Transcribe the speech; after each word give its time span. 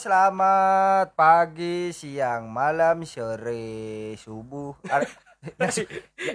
selamat 0.00 1.12
pagi, 1.12 1.92
siang, 1.92 2.48
malam, 2.48 3.04
sore, 3.04 4.16
subuh. 4.16 4.72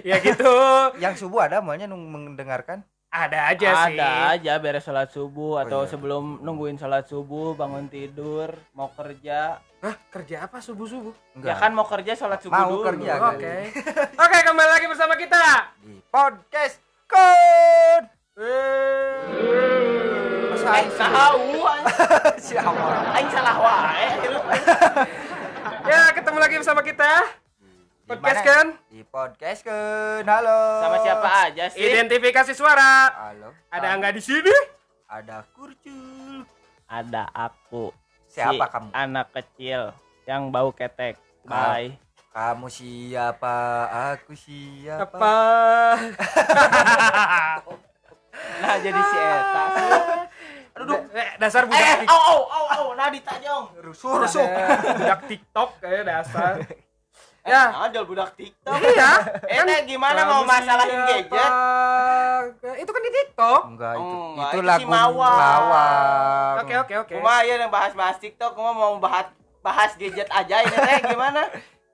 Ya 0.02 0.18
gitu. 0.18 0.50
Yang 1.02 1.26
subuh 1.26 1.46
ada 1.46 1.62
maunya 1.62 1.86
nung- 1.86 2.10
mendengarkan? 2.10 2.82
ada 3.06 3.48
aja 3.48 3.88
sih. 3.88 3.96
ada 3.96 4.34
aja 4.36 4.52
beres 4.60 4.84
sholat 4.84 5.08
subuh 5.08 5.62
atau 5.64 5.86
iya. 5.86 5.88
sebelum 5.88 6.44
nungguin 6.44 6.76
sholat 6.76 7.08
subuh 7.08 7.56
bangun 7.56 7.88
tidur 7.88 8.52
mau 8.76 8.90
kerja. 8.92 9.62
Hah, 9.80 9.96
kerja 10.10 10.44
apa 10.44 10.58
subuh 10.60 10.84
subuh 10.84 11.14
ya 11.40 11.54
kan 11.56 11.72
mau 11.72 11.86
kerja 11.88 12.12
sholat 12.12 12.42
subuh 12.44 12.58
Mau 12.60 12.76
dulu. 12.76 12.92
kerja, 12.92 13.12
oke. 13.32 13.54
oke 14.26 14.38
kembali 14.42 14.70
lagi 14.74 14.86
bersama 14.90 15.14
kita. 15.16 15.70
Di 15.80 15.96
podcast 16.12 16.82
Kon. 17.08 18.02
Aing 20.66 20.90
salah 23.30 23.56
wae 23.62 24.06
ya 25.86 26.10
ketemu 26.10 26.38
lagi 26.42 26.54
bersama 26.58 26.82
kita. 26.82 27.06
Di 28.02 28.10
podcast 28.10 28.42
kan? 28.42 28.66
Di 28.90 29.02
podcast 29.06 29.62
Kon. 29.62 30.26
Halo. 30.26 30.82
sama 30.82 30.96
siapa 31.06 31.28
aja 31.46 31.70
sih? 31.70 31.78
Identifikasi 31.78 32.50
suara. 32.58 33.14
Halo. 33.14 33.54
ada 33.70 33.86
angga 33.94 34.10
di 34.10 34.18
sini? 34.18 34.50
Ada 35.06 35.46
kurcul. 35.54 36.42
ada 36.90 37.30
aku. 37.30 37.94
Siapa 38.26 38.66
si 38.66 38.72
kamu? 38.74 38.90
anak 38.90 39.26
kecil 39.38 39.94
yang 40.26 40.50
bau 40.50 40.74
ketek. 40.74 41.14
Bye. 41.46 41.94
Kamu 42.34 42.66
siapa? 42.66 43.86
Aku 44.18 44.34
siapa? 44.34 45.14
apa 45.14 45.38
nah 48.60 48.76
jadi 48.76 49.00
si 49.00 49.16
eta 49.16 50.15
aduh 50.86 51.00
eh, 51.10 51.28
dasar 51.36 51.66
budak 51.66 51.82
eh 51.82 51.98
au 52.06 52.22
au 52.22 52.40
au 52.46 52.64
au 52.70 52.86
Nadita 52.94 53.34
Jong 53.42 53.74
Rusuh, 53.82 54.22
rusuh. 54.22 54.46
budak 54.94 55.20
tiktok 55.26 55.68
kayak 55.78 56.06
dasar 56.06 56.62
eh, 56.62 56.78
Ya. 57.46 57.70
ada 57.70 58.02
budak 58.02 58.34
TikTok 58.34 58.74
iya 58.74 59.22
eh 59.46 59.62
Teh, 59.62 59.78
gimana 59.86 60.26
mau 60.26 60.42
masalahin 60.42 60.98
gadget 61.06 61.50
itu 62.76 62.90
kan 62.90 63.00
di 63.00 63.10
tiktok 63.12 63.60
Enggak 63.66 63.94
itu. 63.94 64.02
Oh, 64.02 64.26
enggak, 64.34 64.50
itu 64.50 64.58
itu 64.58 64.66
lagu 64.66 64.82
si. 64.82 64.90
Mawang. 64.90 66.54
oke 66.58 66.74
oke 66.76 66.94
oke 67.02 67.14
Kuma 67.14 67.34
ya 67.42 67.54
yang 67.56 67.70
bahas-bahas 67.70 68.18
TikTok, 68.18 68.50
kuma 68.50 68.70
mau 68.70 68.98
bahas 68.98 69.30
bahas 69.62 69.94
gadget 69.94 70.26
aja 70.28 70.56
ini 70.60 70.74
teh 70.74 70.98
gimana? 71.06 71.46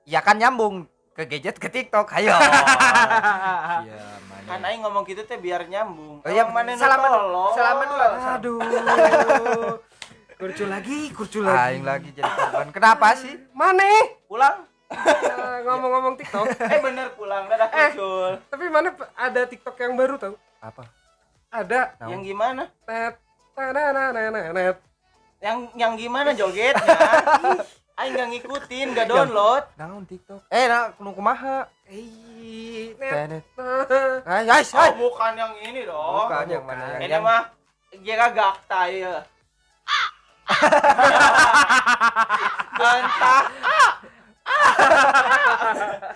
Ya 0.05 0.25
kan 0.25 0.37
nyambung 0.37 0.89
ke 1.13 1.21
gadget 1.23 1.57
ke 1.57 1.69
TikTok. 1.69 2.09
Ayo. 2.11 2.33
Iya, 3.83 4.01
kan 4.43 4.59
aing 4.61 4.81
ngomong 4.81 5.03
gitu 5.03 5.23
teh 5.23 5.35
biar 5.35 5.63
nyambung. 5.65 6.19
Oh, 6.19 6.29
Emang 6.29 6.51
mana 6.53 6.75
salaman 6.75 7.09
salaman 7.53 7.85
dulu. 7.85 8.05
aduh 8.27 8.59
kurcul 10.39 10.67
lagi 10.67 11.07
kurcul 11.11 11.43
lagi 11.43 11.59
Aing 11.71 11.83
lagi 11.83 12.09
jadi 12.11 12.27
korban. 12.27 12.67
Kenapa 12.71 13.15
sih? 13.15 13.33
mana 13.53 13.87
Pulang? 14.27 14.67
Eh, 14.93 15.57
ngomong-ngomong 15.63 16.13
tiktok 16.15 16.45
Eh 16.73 16.79
bener 16.79 17.09
pulang, 17.15 17.49
dadah 17.49 17.65
Eh. 17.65 17.91
kucul. 17.91 18.31
tapi 18.45 18.65
mana 18.67 18.91
ada 19.15 19.41
tiktok 19.43 19.73
yang 19.79 19.95
baru 19.95 20.19
tau 20.19 20.35
Apa? 20.59 20.85
ada? 21.49 21.95
Yang 22.03 22.21
gimana? 22.27 22.63
net 22.85 23.15
net 23.55 24.77
Yang 25.39 25.57
yang 25.73 25.93
gimana 25.95 26.29
jogetnya? 26.33 26.97
Aing 27.93 28.17
gak 28.17 28.25
ngikutin, 28.25 28.97
gak 28.97 29.05
download. 29.05 29.69
Naon 29.77 30.01
TikTok? 30.09 30.41
Eh, 30.49 30.65
nah, 30.65 30.89
nu 30.97 31.13
kumaha? 31.13 31.69
eh. 31.85 32.89
Nah, 32.97 33.37
Ay, 34.25 34.49
guys, 34.49 34.73
Oh, 34.73 34.81
ay. 34.81 34.97
bukan 34.97 35.31
yang 35.37 35.53
ini 35.61 35.85
dong. 35.85 36.25
Bukan 36.25 36.45
yang 36.49 36.65
mana? 36.65 36.97
Yang, 36.97 36.99
Ini 36.99 37.13
yang 37.13 37.23
mah 37.23 37.41
Jika 37.93 38.27
gakta 38.33 38.81
ya. 38.89 39.15
entah 42.83 43.43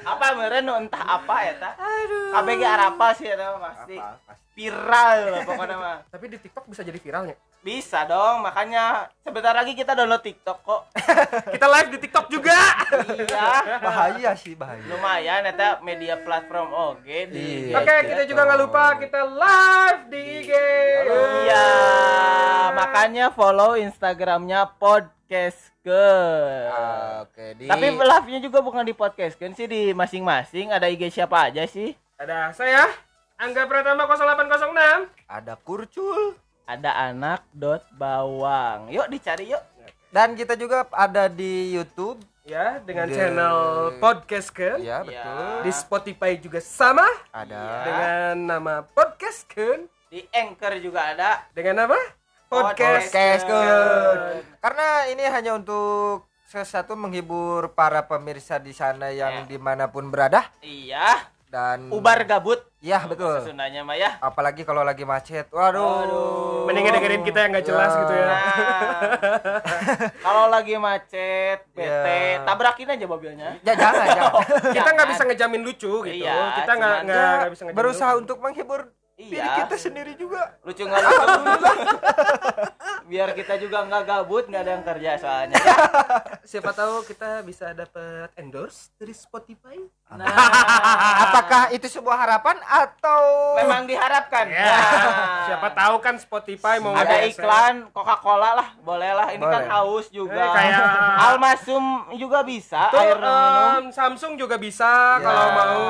apa 0.04 0.26
meren 0.36 0.68
entah 0.68 1.06
apa 1.08 1.36
ya 1.42 1.54
ta 1.58 1.72
KBG 2.36 2.62
Arapa 2.62 3.08
sih 3.16 3.24
eta 3.24 3.56
mah 3.56 3.72
pasti 3.72 3.96
viral 4.52 5.18
lah 5.32 5.42
pokoknya 5.48 5.76
mah 5.78 5.98
tapi 6.12 6.26
di 6.28 6.38
tiktok 6.38 6.68
bisa 6.68 6.84
jadi 6.84 7.00
viralnya 7.00 7.36
bisa 7.68 8.08
dong 8.08 8.40
makanya 8.40 9.12
sebentar 9.20 9.52
lagi 9.52 9.76
kita 9.76 9.92
download 9.92 10.24
TikTok 10.24 10.60
kok. 10.62 10.82
Kita 11.54 11.68
live 11.68 11.90
di 11.90 11.98
tiktok 12.00 12.28
juga. 12.30 12.56
Iya. 13.12 13.48
Bahaya 13.80 14.32
sih, 14.34 14.56
bahaya. 14.56 14.80
lumayan 14.88 15.44
eta 15.44 15.80
media 15.82 16.16
platform 16.18 16.72
oke 16.72 17.04
di 17.28 17.68
Iya. 17.68 17.76
oke 17.76 17.96
kita 18.06 18.24
juga 18.24 18.42
nggak 18.44 18.60
lupa 18.62 18.84
kita 18.96 19.20
live 19.24 20.02
di 20.08 20.22
IG 20.40 20.52
iya 21.44 21.68
makanya 22.72 23.30
follow 23.30 23.76
Instagramnya 23.76 24.72
podcast 24.74 25.72
ke 25.82 26.08
Ah, 26.68 27.24
Oke, 27.24 27.56
di 27.56 27.66
tapi 27.66 27.92
live-nya 27.92 28.40
juga 28.40 28.60
bukan 28.60 28.84
di 28.84 28.94
podcast 28.94 29.36
kan 29.36 29.52
sih 29.52 29.66
di 29.66 29.92
masing-masing. 29.92 30.70
Ada 30.70 30.88
IG 30.88 31.12
siapa 31.12 31.48
aja 31.48 31.64
sih? 31.66 31.92
Ada 32.16 32.52
saya 32.52 32.88
Angga 33.38 33.64
Pratama 33.64 34.08
0806 34.08 35.12
ada 35.28 35.54
kurcul 35.58 36.34
ada 36.68 36.92
anak 37.02 37.48
dot 37.50 37.88
bawang 37.92 38.92
yuk 38.92 39.08
dicari 39.08 39.50
yuk 39.50 39.64
dan 40.08 40.36
kita 40.36 40.54
juga 40.54 40.84
ada 40.90 41.28
di 41.28 41.72
YouTube. 41.72 42.20
ya 42.44 42.80
dengan 42.80 43.08
Di- 43.08 43.12
channel 43.12 43.58
podcast 44.00 44.52
kan 44.52 44.80
Ya, 44.80 45.04
Iya. 45.04 45.04
betul. 45.04 45.60
di 45.64 45.72
Spotify 45.74 46.32
juga 46.36 46.60
sama 46.60 47.04
Ada 47.30 47.52
Iya. 47.54 47.84
dengan 47.84 48.34
nama 48.48 48.74
podcast 48.86 49.44
kan 49.48 49.84
di 50.08 50.24
anchor 50.32 50.80
juga 50.80 51.12
ada 51.12 51.44
dengan 51.52 51.84
apa 51.84 52.00
podcast 52.48 53.12
Podcast 53.12 53.44
Kun. 53.44 53.60
Kun. 53.60 54.20
Karena 54.58 54.88
ini 55.08 55.24
hanya 55.26 55.52
untuk 55.54 56.24
sesuatu 56.48 56.96
menghibur 56.96 57.76
para 57.76 58.00
pemirsa 58.02 58.56
di 58.56 58.72
sana 58.72 59.12
yang 59.12 59.44
Ya. 59.44 59.44
di 59.46 59.60
mana 59.60 59.92
pun 59.92 60.08
berada 60.08 60.48
iya 60.62 61.28
dan 61.48 61.88
ubar 61.90 62.20
gabut 62.22 62.60
ya 62.78 63.00
betul 63.02 63.40
Sundanya 63.42 63.80
mah 63.80 63.96
ya 63.96 64.20
apalagi 64.20 64.62
kalau 64.62 64.82
lagi 64.82 65.02
macet 65.02 65.48
waduh 65.48 66.64
mendingan 66.64 66.94
dengerin 66.94 67.24
kita 67.24 67.40
yang 67.40 67.52
nggak 67.52 67.66
jelas 67.66 67.90
Ya. 67.90 68.00
gitu 68.00 68.14
ya 68.14 68.26
Nah, 68.28 68.42
kalau 70.26 70.46
lagi 70.48 70.76
macet, 70.76 71.60
bete, 71.72 72.20
Ya. 72.34 72.44
tabrakin 72.44 72.90
aja 72.90 73.06
mobilnya. 73.06 73.50
ya 73.62 73.74
jangan 73.74 74.08
jangan 74.10 74.32
kita 74.72 74.90
nggak 74.92 75.08
bisa 75.08 75.22
ngejamin 75.24 75.62
lucu 75.64 75.94
gitu 76.04 76.20
Iya, 76.22 76.36
kita 76.58 76.72
nggak 76.74 76.96
nggak 77.06 77.50
bisa 77.50 77.64
ngejamin 77.64 77.78
berusaha 77.78 78.12
lucu. 78.12 78.22
untuk 78.22 78.38
menghibur 78.40 78.82
diri 79.14 79.34
Iya. 79.34 79.64
kita 79.64 79.76
sendiri 79.80 80.14
juga 80.14 80.60
Lucu 80.62 80.84
nggak 80.84 81.02
lucu? 81.02 81.42
Biar 83.10 83.32
kita 83.32 83.56
juga 83.56 83.82
nggak 83.82 84.04
gabut, 84.04 84.46
nggak 84.46 84.62
ada 84.62 84.72
yang 84.74 84.86
kerja 84.86 85.12
soalnya. 85.16 85.56
Ya. 85.58 85.76
siapa 86.44 86.72
tahu 86.72 87.02
kita 87.04 87.42
bisa 87.42 87.72
dapat 87.72 88.30
endorse 88.36 88.92
dari 88.96 89.12
Spotify 89.12 89.80
Nah, 90.08 90.24
apakah 91.22 91.68
itu 91.70 91.84
sebuah 91.86 92.16
harapan 92.16 92.56
atau 92.64 93.22
memang 93.56 93.84
diharapkan. 93.84 94.48
ya 94.48 94.64
Nah, 94.64 95.44
siapa 95.44 95.68
tahu 95.70 96.00
kan 96.00 96.16
Spotify 96.16 96.80
mau 96.80 96.96
ada 96.96 97.22
iklan 97.22 97.92
Coca-Cola 97.92 98.56
lah, 98.56 98.68
boleh 98.80 99.12
lah. 99.12 99.28
Ini 99.30 99.44
kan 99.44 99.62
Boleh. 99.62 99.68
haus 99.70 100.08
juga. 100.08 100.40
Eh, 100.40 100.48
kayak 100.50 100.80
Almasum 101.28 101.84
juga 102.16 102.40
bisa 102.42 102.88
Tuh, 102.88 102.98
air 102.98 103.20
minum. 103.20 103.68
em, 103.78 103.86
Samsung 103.92 104.34
juga 104.36 104.56
bisa 104.56 104.88
kalau 105.20 105.44
Ya. 105.44 105.54
mau 105.54 105.84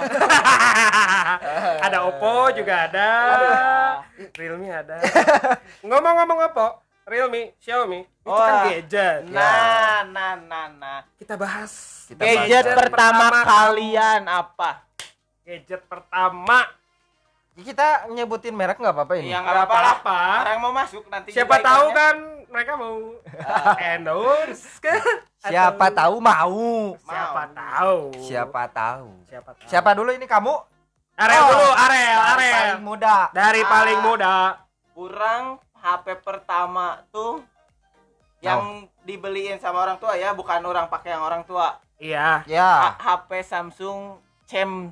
ada 1.86 1.98
Oppo 2.04 2.50
juga 2.50 2.86
ada 2.86 3.08
Realme 4.34 4.66
ada 4.66 4.98
ngomong-ngomong 5.80 6.38
Oppo 6.44 6.68
Realme 7.10 7.58
Xiaomi 7.58 8.00
itu 8.06 8.30
kan 8.30 8.54
gadget 8.64 9.26
Nah, 9.26 10.06
nah, 10.06 10.38
nah, 10.38 10.66
nah. 10.70 10.98
kita 11.16 11.34
bahas 11.34 12.06
Kita 12.06 12.22
Gadget 12.22 12.64
bahas. 12.64 12.78
pertama 12.78 13.26
kamu. 13.28 13.44
kalian 13.44 14.22
apa? 14.24 14.70
gadget 15.42 15.82
pertama 15.84 16.58
kita 17.58 18.06
nyebutin 18.08 18.54
merek 18.54 18.78
nggak 18.78 18.94
apa-apa 18.94 19.18
ini 19.18 19.28
Yang 19.28 19.42
Nggak 19.42 19.52
apa 19.52 19.66
apa 19.66 19.74
apa-apa. 19.74 20.20
Orang 20.40 20.58
mau 20.60 20.72
masuk 20.72 21.02
nanti. 21.04 21.28
siapa 21.30 21.58
tahu 21.58 21.84
ikannya. 21.84 21.98
kan 21.98 22.16
mereka 22.46 22.72
mau 22.74 22.94
endorse 23.90 24.64
kan 24.78 25.02
siapa 25.44 25.84
Atau- 25.84 25.98
tahu 25.98 26.14
mau 26.20 26.62
siapa 26.96 27.42
tahu 27.50 28.00
siapa 28.20 28.62
tahu 28.66 29.06
siapa 29.24 29.50
tahu 29.52 29.66
siapa 29.66 29.90
dulu 29.92 30.10
ini 30.10 30.24
kamu 30.24 30.54
Arel 31.16 31.36
Oh. 31.36 31.46
dulu 31.48 31.68
Arel 31.74 31.98
Yang 32.08 32.22
Arel 32.32 32.54
paling 32.54 32.80
muda 32.80 33.16
dari 33.30 33.60
Ah. 33.60 33.68
paling 33.68 33.98
muda 34.00 34.34
kurang 34.92 35.44
HP 35.80 36.20
pertama 36.20 36.86
tuh 37.08 37.40
yang 38.40 38.60
dibeliin 39.02 39.56
sama 39.56 39.82
orang 39.82 39.96
tua 39.96 40.14
ya, 40.14 40.32
bukan 40.32 40.60
orang 40.62 40.86
pakai 40.86 41.10
yang 41.10 41.20
orang 41.20 41.42
tua. 41.42 41.76
iya 41.96 42.40
ya 42.46 42.96
H- 42.96 42.98
HP 42.98 43.30
Samsung 43.42 44.16
Cem 44.44 44.88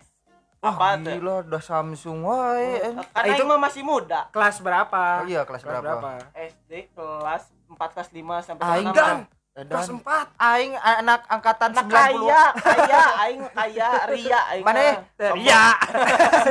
Wah, 0.59 0.69
apa 0.71 0.99
tuh? 0.99 1.15
gila 1.15 1.35
udah 1.43 1.63
Samsung 1.63 2.19
wae. 2.21 2.83
Karena 3.09 3.31
itu- 3.31 3.41
itu 3.41 3.45
mah 3.47 3.57
masih 3.59 3.81
muda. 3.81 4.29
kelas 4.29 4.59
berapa 4.59 5.23
Oh 5.23 5.27
iya, 5.27 5.43
kelas 5.43 5.63
berapa? 5.63 6.19
SD 6.35 6.93
kelas 6.93 7.49
4 7.67 7.95
kelas 7.95 8.09
5 8.11 8.43
sampai 8.43 8.65
Aing 8.67 8.91
kelas 8.91 9.09
6. 9.17 9.65
kelas 9.65 9.87
dan 9.89 9.97
4 9.97 10.27
aing 10.37 10.75
anak 10.77 11.21
angkatan 11.27 11.71
Anak 11.73 11.85
90. 11.85 12.21
kaya, 12.21 12.43
kaya, 12.55 13.03
aing 13.19 13.43
kaya, 13.51 13.89
Ria, 14.07 14.41
aing 14.51 14.63
Mana? 14.63 14.79
mah. 14.79 14.95
Ria 15.39 15.63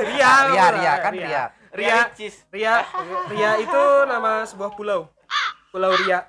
Ria 0.01 0.31
Ria, 0.44 0.66
Ria 0.74 0.94
kan 0.98 1.12
Ria. 1.13 1.24
Ria 1.24 1.44
Ria. 1.72 2.08
Ria 2.48 2.75
Ria 3.28 3.52
itu 3.58 3.84
nama 4.06 4.44
sebuah 4.44 4.72
pulau 4.74 5.10
Pulau 5.69 5.92
Ria 5.96 6.24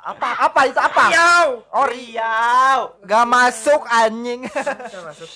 apa 0.00 0.28
apa 0.42 0.60
itu 0.64 0.80
apa 0.80 1.02
Yo. 1.08 1.60
oh 1.70 1.86
Riau. 1.86 2.80
gak 3.04 3.26
masuk 3.26 3.84
anjing 3.86 4.48
Udah 4.48 5.02
masuk. 5.06 5.28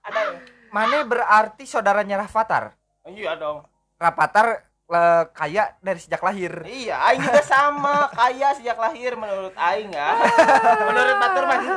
Ada. 0.00 0.20
ya? 0.22 0.38
mana 0.70 1.02
berarti 1.02 1.64
saudaranya 1.64 2.22
Rafathar 2.22 2.74
Iya 3.04 3.34
dong. 3.34 3.62
Rafathar 3.96 4.62
eh, 4.86 5.24
kaya 5.30 5.74
dari 5.78 5.98
sejak 5.98 6.18
lahir 6.20 6.62
Iya, 6.62 6.98
aing 7.06 7.22
juga 7.22 7.42
sama, 7.42 8.10
kaya 8.10 8.50
sejak 8.52 8.74
lahir 8.76 9.14
menurut 9.14 9.54
aing 9.54 9.90
ya. 9.90 10.10
menurut 10.82 11.14
batur 11.16 11.44
mah 11.44 11.56
gitu. 11.56 11.74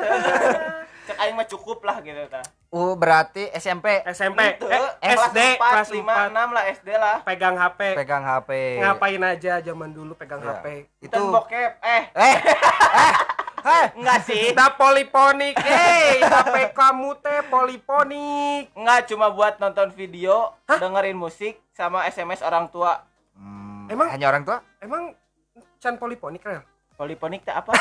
Cek 1.06 1.18
aing 1.18 1.36
mah 1.36 1.48
cukup 1.48 1.80
lah 1.82 1.98
gitu 2.02 2.18
tah. 2.28 2.42
Uh 2.70 2.94
berarti 2.94 3.50
SMP 3.52 4.06
SMP, 4.08 4.40
Gitu. 4.54 4.70
eh, 4.70 4.78
kelas 5.02 5.30
SD, 5.30 5.40
4, 5.56 5.74
kelas 5.74 5.90
5, 5.90 6.06
4 6.06 6.30
6 6.30 6.50
lah 6.50 6.64
SD 6.70 6.90
lah. 6.92 7.18
pegang 7.24 7.56
HP. 7.56 7.80
pegang 7.98 8.22
HP 8.22 8.50
Ngapain 8.78 9.24
aja 9.24 9.54
zaman 9.60 9.90
dulu 9.90 10.14
pegang 10.14 10.38
Ya. 10.40 10.54
HP. 10.56 10.66
itu 11.02 11.10
Dan 11.12 11.34
bokep. 11.34 11.72
Eh, 11.80 12.04
eh 12.14 12.36
eh 12.96 13.14
eh 13.60 13.86
enggak 13.92 14.20
sih. 14.24 14.42
Kita 14.48 14.72
poliponik, 14.74 15.58
eh, 15.60 16.22
HP 16.22 16.56
kamu 16.72 17.10
teh 17.18 17.42
poliponik. 17.44 18.70
Enggak 18.72 19.00
cuma 19.08 19.28
buat 19.30 19.58
nonton 19.58 19.90
video, 19.92 20.54
dengerin 20.64 21.18
musik 21.18 21.58
sama 21.72 22.06
SMS 22.06 22.40
orang 22.40 22.70
tua. 22.70 23.02
Hmm, 23.34 23.90
Emang? 23.90 24.08
hanya 24.10 24.28
orang 24.28 24.44
tua 24.44 24.62
Emang 24.78 25.16
Chan 25.78 25.96
poliponik 25.96 26.40
rel? 26.42 26.62
Poliponik 27.00 27.48
teh 27.48 27.56
apa? 27.56 27.72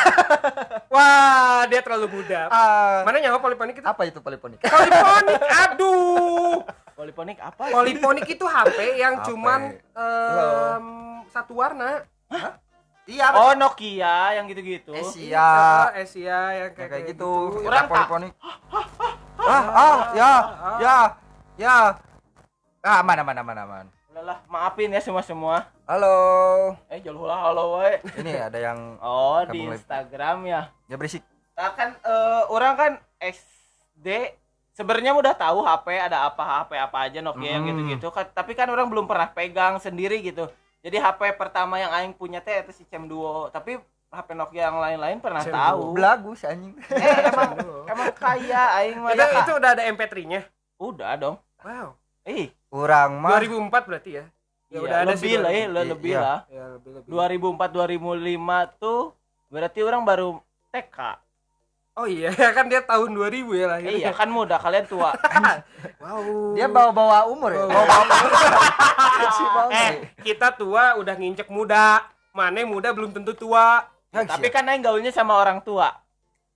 Wah, 0.94 1.66
dia 1.66 1.82
terlalu 1.82 2.06
muda. 2.08 2.46
Ah, 2.48 3.02
Mana 3.02 3.18
nyawa 3.18 3.42
poliponik 3.42 3.74
itu? 3.74 3.82
apa 3.82 4.06
itu 4.06 4.22
poliponik 4.22 4.62
Poliponik, 4.62 5.42
aduh. 5.42 6.62
Poliponik 6.94 7.38
apa? 7.42 7.66
Poliponik 7.68 8.30
itu 8.30 8.46
HP 8.46 8.78
yang 8.94 9.18
HP. 9.18 9.26
cuman 9.26 9.60
em, 9.74 10.86
satu 11.26 11.58
warna. 11.58 12.06
iya 13.04 13.34
Oh, 13.34 13.58
Nokia 13.58 14.38
yang 14.38 14.46
gitu-gitu. 14.46 14.94
Asia 14.94 15.90
Asia 15.90 16.38
yang 16.54 16.70
Ya, 16.70 16.76
kayak, 16.78 16.88
kayak 16.88 17.04
gitu. 17.10 17.30
Orang 17.58 17.66
Orang 17.66 17.82
tak- 17.82 17.90
poliponik. 17.90 18.32
ah, 19.40 19.66
ah, 19.66 19.96
ya, 20.14 20.30
ya, 20.78 20.96
ya. 21.58 21.76
Ah, 22.78 23.02
aman, 23.02 23.18
aman, 23.18 23.36
aman, 23.36 23.56
aman. 23.58 23.84
Udahlah, 24.18 24.42
maafin 24.50 24.90
ya 24.90 24.98
semua-semua. 24.98 25.70
Halo. 25.86 26.18
Eh, 26.90 26.98
jual 26.98 27.14
hula 27.14 27.38
halo 27.38 27.78
we. 27.78 28.02
Ini 28.18 28.50
ada 28.50 28.58
yang 28.58 28.98
Oh, 28.98 29.46
di. 29.46 29.62
Instagram 29.62 30.42
ya. 30.42 30.74
ya 30.90 30.98
berisik. 30.98 31.22
Nah, 31.54 31.70
kan 31.70 31.94
eh, 31.94 32.42
orang 32.50 32.74
kan 32.74 32.92
SD 33.22 34.34
sebenarnya 34.74 35.14
udah 35.14 35.38
tahu 35.38 35.62
HP 35.62 36.02
ada 36.02 36.26
apa 36.26 36.42
HP 36.42 36.70
apa 36.74 36.98
aja 37.06 37.22
Nokia 37.22 37.46
yang 37.48 37.62
Hmm. 37.62 37.70
gitu-gitu 37.70 38.10
kan 38.10 38.26
tapi 38.28 38.58
kan 38.58 38.66
orang 38.66 38.90
belum 38.90 39.06
pernah 39.06 39.30
pegang 39.30 39.78
sendiri 39.78 40.18
gitu 40.20 40.50
jadi 40.80 40.98
HP 40.98 41.38
pertama 41.38 41.78
yang 41.78 41.90
aing 41.92 42.10
punya 42.12 42.38
teh 42.38 42.58
itu 42.58 42.74
si 42.74 42.82
Cem 42.84 43.06
Duo 43.06 43.46
tapi 43.48 43.78
HP 44.08 44.28
Nokia 44.34 44.66
yang 44.66 44.78
lain-lain 44.78 45.18
pernah 45.18 45.42
Cem 45.42 45.54
tahu 45.54 45.94
Belagu 45.94 46.34
si 46.34 46.42
anjing. 46.44 46.74
eh 46.90 47.22
emang 47.24 47.54
emang 47.90 48.10
kaya 48.12 48.62
aing 48.78 48.98
mah 48.98 49.10
Itu, 49.12 49.22
ya, 49.24 49.30
itu 49.36 49.52
udah 49.52 49.70
ada 49.72 49.82
MP3-nya. 49.88 50.40
udah 50.76 51.10
dong 51.16 51.36
Wow. 51.60 51.94
Eh 52.28 52.52
Kurang 52.69 53.16
mah 53.19 53.40
2004 53.40 53.88
berarti 53.88 54.10
ya. 54.12 54.25
Ya 54.69 54.69
iya, 54.69 54.78
udah 54.78 54.96
ada 55.00 55.08
lebih 55.10 55.25
sih, 55.25 55.40
lah 55.40 55.48
ya 55.50 55.64
lebih 55.66 56.12
Iya. 56.12 56.20
lah 56.20 56.38
Ya, 56.46 56.64
lebih 56.70 56.90
lebih. 56.94 57.08
2004 57.08 57.72
2005 57.72 58.44
tuh 58.76 59.00
berarti 59.48 59.80
orang 59.80 60.02
baru 60.04 60.28
TK 60.69 60.98
Oh 61.94 62.06
iya, 62.06 62.30
kan 62.54 62.69
dia 62.69 62.78
tahun 62.80 63.10
2000 63.10 63.48
ya 63.50 63.66
lahirnya. 63.66 63.96
iya 63.98 64.10
kan 64.12 64.28
muda 64.28 64.54
kalian 64.54 64.84
tua 64.84 65.16
Wow. 66.04 66.52
dia 66.52 66.69
bawa-bawa 66.69 67.26
umur 67.26 67.50
ya. 67.50 67.64
Bawa-bawa. 67.64 68.16
si 69.34 69.44
bau. 69.46 69.69
Eh, 69.69 69.90
kita 70.20 70.52
tua 70.52 70.94
udah 70.94 71.12
nginjek 71.12 71.48
muda. 71.48 72.04
Mane 72.30 72.62
muda 72.62 72.92
belum 72.92 73.10
tentu 73.10 73.34
tua. 73.34 73.82
Ya, 74.08 74.22
tapi 74.22 74.46
siap. 74.46 74.54
kan 74.54 74.69
aing 74.69 74.80
gaulnya 74.80 75.10
sama 75.10 75.34
orang 75.34 75.58
tua 75.60 75.90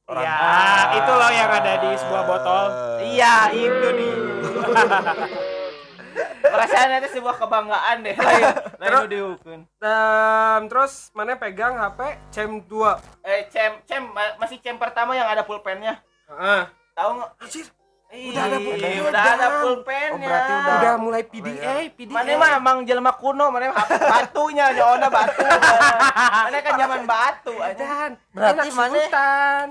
Orang- 0.04 0.22
ya, 0.22 0.36
Ah. 0.36 0.84
itu 0.94 1.12
loh 1.12 1.30
yang 1.30 1.50
ada 1.50 1.72
di 1.78 1.90
sebuah 1.96 2.22
botol. 2.22 2.64
Iya, 3.02 3.34
itu 3.50 3.86
nih. 3.90 4.14
Perasaan 6.44 6.98
itu 6.98 7.08
sebuah 7.12 7.36
kebanggaan 7.36 7.96
deh. 8.00 8.14
Lain, 8.14 8.42
lain 8.74 8.82
Terus- 8.82 9.00
nu 9.00 9.08
diukun. 9.08 9.60
Em, 9.78 10.62
terus 10.66 10.92
mana 11.12 11.32
pegang 11.34 11.74
HP 11.74 12.00
Cem 12.28 12.50
2. 12.60 12.98
Eh, 13.22 13.46
cem, 13.48 13.78
cem, 13.82 14.02
ma- 14.04 14.34
masih 14.36 14.58
cem 14.58 14.74
pertama 14.74 15.12
yang 15.12 15.24
ada 15.24 15.40
pulpennya. 15.40 16.02
Heeh. 16.26 16.62
Tahu 16.92 17.10
nggak? 17.16 17.30
Udah 18.12 18.44
ada 18.44 18.58
pulpen. 18.58 19.00
udah 19.02 19.22
ada 19.24 19.46
Oh, 19.48 19.60
pulpennya. 19.64 20.28
berarti 20.28 20.52
udah- 20.52 20.76
udah 20.76 20.94
mulai 20.98 21.22
PDA, 21.24 21.76
PDA. 21.88 22.12
Mana 22.12 22.30
mah 22.36 22.50
emang 22.54 22.76
jelema 22.84 23.12
kuno, 23.14 23.48
mana 23.48 23.72
mah 23.72 23.88
batunya, 23.88 24.68
nyawana 24.70 25.08
batu. 25.08 25.40
Mana 25.40 26.58
kan 26.60 26.72
zaman 26.76 27.02
batu 27.04 27.54
aja. 27.56 27.80
Dan 27.80 28.10
Berarti 28.28 28.68
sultan. 28.68 29.66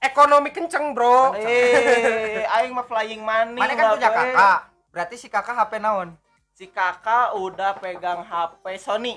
Ekonomi 0.00 0.48
kenceng, 0.48 0.96
Bro. 0.96 1.36
Eh, 1.36 2.42
aing 2.42 2.72
mah 2.72 2.82
flying 2.82 3.20
money. 3.20 3.54
Mana 3.54 3.72
kan 3.72 3.84
punya 3.94 4.10
kakak. 4.10 4.58
Berarti 4.90 5.14
si 5.14 5.30
kakak 5.30 5.54
HP 5.54 5.78
naon? 5.78 6.18
Si 6.50 6.66
kakak 6.66 7.38
udah 7.38 7.78
pegang 7.78 8.26
HP 8.26 8.74
Sony. 8.82 9.14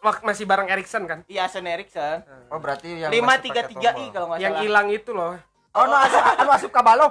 Masih 0.00 0.48
bareng 0.48 0.70
Ericsson 0.70 1.04
kan? 1.04 1.26
Iya, 1.26 1.50
Sony 1.50 1.74
Ericsson. 1.74 2.22
Oh, 2.48 2.56
berarti 2.62 3.02
yang 3.02 3.12
lima 3.12 3.36
tiga 3.36 3.66
tiga 3.68 3.92
i 3.98 4.08
kalau 4.08 4.32
nggak 4.32 4.40
Yang 4.40 4.54
hilang 4.64 4.88
itu 4.88 5.10
loh. 5.12 5.36
Oh, 5.70 5.86
no 5.86 5.94
asup, 6.02 6.22
anu 6.38 6.50
asup 6.50 6.70
ka 6.74 6.82
balong. 6.82 7.10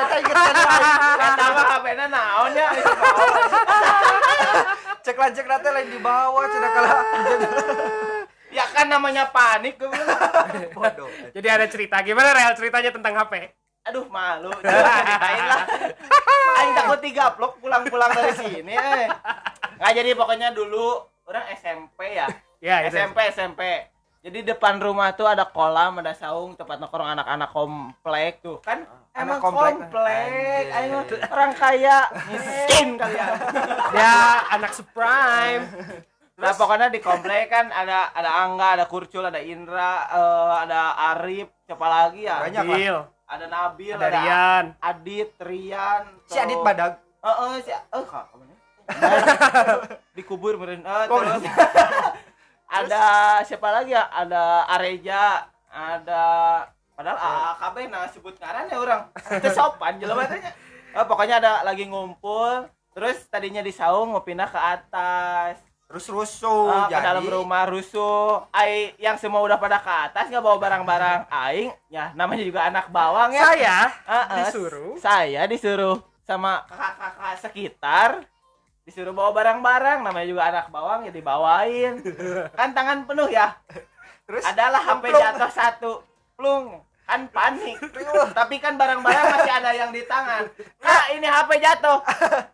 Eta 0.00 0.16
inget 0.20 0.36
kan 0.36 0.52
Eta 1.16 1.44
mah 1.48 1.64
HP-na 1.64 2.04
naon 2.12 2.52
ya? 2.52 2.68
Cek 5.00 5.16
lancek 5.16 5.48
nate 5.48 5.68
lain 5.72 5.88
di 5.88 5.96
bawah 6.00 6.44
cenah 6.44 6.70
kala. 6.76 6.92
Ya 8.52 8.64
kan 8.68 8.90
namanya 8.90 9.32
panik 9.32 9.80
gue 9.80 9.88
bilang. 9.88 10.20
Bodoh. 10.76 11.08
Jadi 11.32 11.48
ada 11.48 11.64
cerita. 11.70 12.02
Gimana 12.04 12.36
real 12.36 12.52
ceritanya 12.52 12.90
tentang 12.92 13.16
HP? 13.16 13.54
Aduh 13.88 14.04
malu. 14.12 14.52
Ceritain 14.60 15.44
lah. 15.48 15.64
Aing 16.60 16.72
takut 16.76 17.00
tiga 17.00 17.32
vlog 17.32 17.56
pulang-pulang 17.62 18.10
dari 18.12 18.34
sini. 18.36 18.74
Eh. 18.76 19.06
Nggak 19.80 19.92
jadi 19.96 20.10
pokoknya 20.12 20.48
dulu 20.52 21.00
orang 21.24 21.44
SMP 21.56 22.18
ya. 22.18 22.26
Ya, 22.60 22.84
itu. 22.84 22.92
SMP 22.92 23.18
SMP. 23.32 23.62
Jadi 24.20 24.44
depan 24.44 24.76
rumah 24.76 25.16
tuh 25.16 25.24
ada 25.24 25.48
kolam, 25.48 25.96
ada 26.04 26.12
saung, 26.12 26.52
tempat 26.52 26.76
nongkrong 26.76 27.16
anak-anak 27.16 27.48
komplek 27.56 28.44
tuh. 28.44 28.60
Kan 28.60 28.84
Anak 29.16 29.16
emang 29.16 29.38
komplek. 29.40 29.74
komplek. 29.80 30.64
Mah 30.68 31.04
orang 31.32 31.52
kaya, 31.56 31.98
miskin 32.28 33.00
kalian. 33.00 33.30
Dia 33.96 34.12
anak 34.60 34.76
subprime. 34.76 35.64
Nah 36.36 36.52
pokoknya 36.52 36.92
di 36.92 37.00
komplek 37.00 37.48
kan 37.48 37.72
ada 37.72 38.12
ada 38.12 38.44
Angga, 38.44 38.76
ada 38.76 38.84
Kurcul, 38.84 39.24
ada 39.24 39.40
Indra, 39.40 40.08
eh, 40.12 40.54
ada 40.68 40.80
Arif, 41.16 41.48
siapa 41.64 41.86
lagi 41.88 42.28
ya? 42.28 42.44
Banyak 42.44 42.64
lah. 42.64 43.04
Ada 43.30 43.46
Nabil, 43.46 43.94
Ada 43.94 44.02
ada, 44.02 44.18
Rian. 44.18 44.64
Adit, 44.82 45.30
Rian, 45.38 46.02
Si 46.26 46.34
Adit 46.34 46.58
Badag. 46.58 46.98
Heeh, 47.20 47.52
si 47.62 47.70
eh 47.70 47.84
kak, 48.02 48.24
ke 48.26 48.34
mana? 48.34 48.54
Dikubur 50.18 50.58
meren. 50.58 50.82
Eh, 50.82 51.04
Oh, 51.06 51.22
terus 51.22 51.46
ada 52.82 53.02
siapa 53.46 53.70
lagi 53.70 53.94
ya? 53.94 54.10
Ada 54.10 54.66
Areja, 54.66 55.46
ada 55.70 56.24
padahal 56.90 57.18
AKB 57.54 57.76
nah 57.86 58.10
sebut 58.10 58.34
ngaran 58.34 58.66
ya 58.66 58.76
orang. 58.76 59.02
Itu 59.14 59.48
sopan 59.58 60.02
jelema 60.02 60.26
nya. 60.26 60.50
Eh, 60.90 61.06
pokoknya 61.06 61.38
ada 61.38 61.52
lagi 61.62 61.86
ngumpul, 61.86 62.66
terus 62.90 63.30
tadinya 63.30 63.62
di 63.62 63.70
saung 63.70 64.10
mau 64.10 64.26
pindah 64.26 64.50
ke 64.50 64.58
atas. 64.58 65.54
Terus 65.90 66.06
rusuh 66.06 66.70
Ah, 66.70 66.86
ke 66.86 66.94
jadi 66.94 67.02
dalam 67.02 67.26
rumah 67.26 67.66
rusuh. 67.66 68.46
Ai 68.54 68.94
yang 68.96 69.18
semua 69.18 69.42
udah 69.42 69.58
pada 69.58 69.82
ke 69.82 69.90
atas 69.90 70.30
nggak 70.30 70.38
bawa 70.38 70.54
barang-barang. 70.56 71.26
Aing 71.26 71.74
ya 71.90 72.14
namanya 72.14 72.46
juga 72.46 72.62
anak 72.62 72.94
bawang 72.94 73.34
ya. 73.34 73.42
Saya 73.42 73.78
Ah, 74.06 74.14
ah, 74.22 74.36
disuruh. 74.38 74.94
Saya 74.96 75.50
disuruh 75.50 75.98
sama 76.22 76.62
kakak-kakak 76.64 77.34
sekitar 77.42 78.10
disuruh 78.80 79.10
bawa 79.10 79.34
barang-barang 79.34 79.98
namanya 80.00 80.26
juga 80.26 80.42
anak 80.46 80.66
bawang 80.70 81.00
ya 81.04 81.12
dibawain. 81.12 81.98
kan 82.58 82.70
tangan 82.70 83.02
penuh 83.02 83.26
ya. 83.26 83.58
terus 84.22 84.46
Adalah 84.46 84.78
Plung. 85.02 85.18
jatuh 85.18 85.50
satu. 85.50 85.92
Plung. 86.38 86.86
Kan 87.10 87.26
panik. 87.34 87.74
Tapi 88.30 88.62
kan 88.62 88.78
barang-barang 88.78 89.26
masih 89.34 89.50
ada 89.50 89.70
yang 89.74 89.90
di 89.90 90.06
tangan. 90.06 90.46
Kak, 90.78 91.04
ini 91.10 91.26
HP 91.26 91.58
jatuh. 91.58 91.98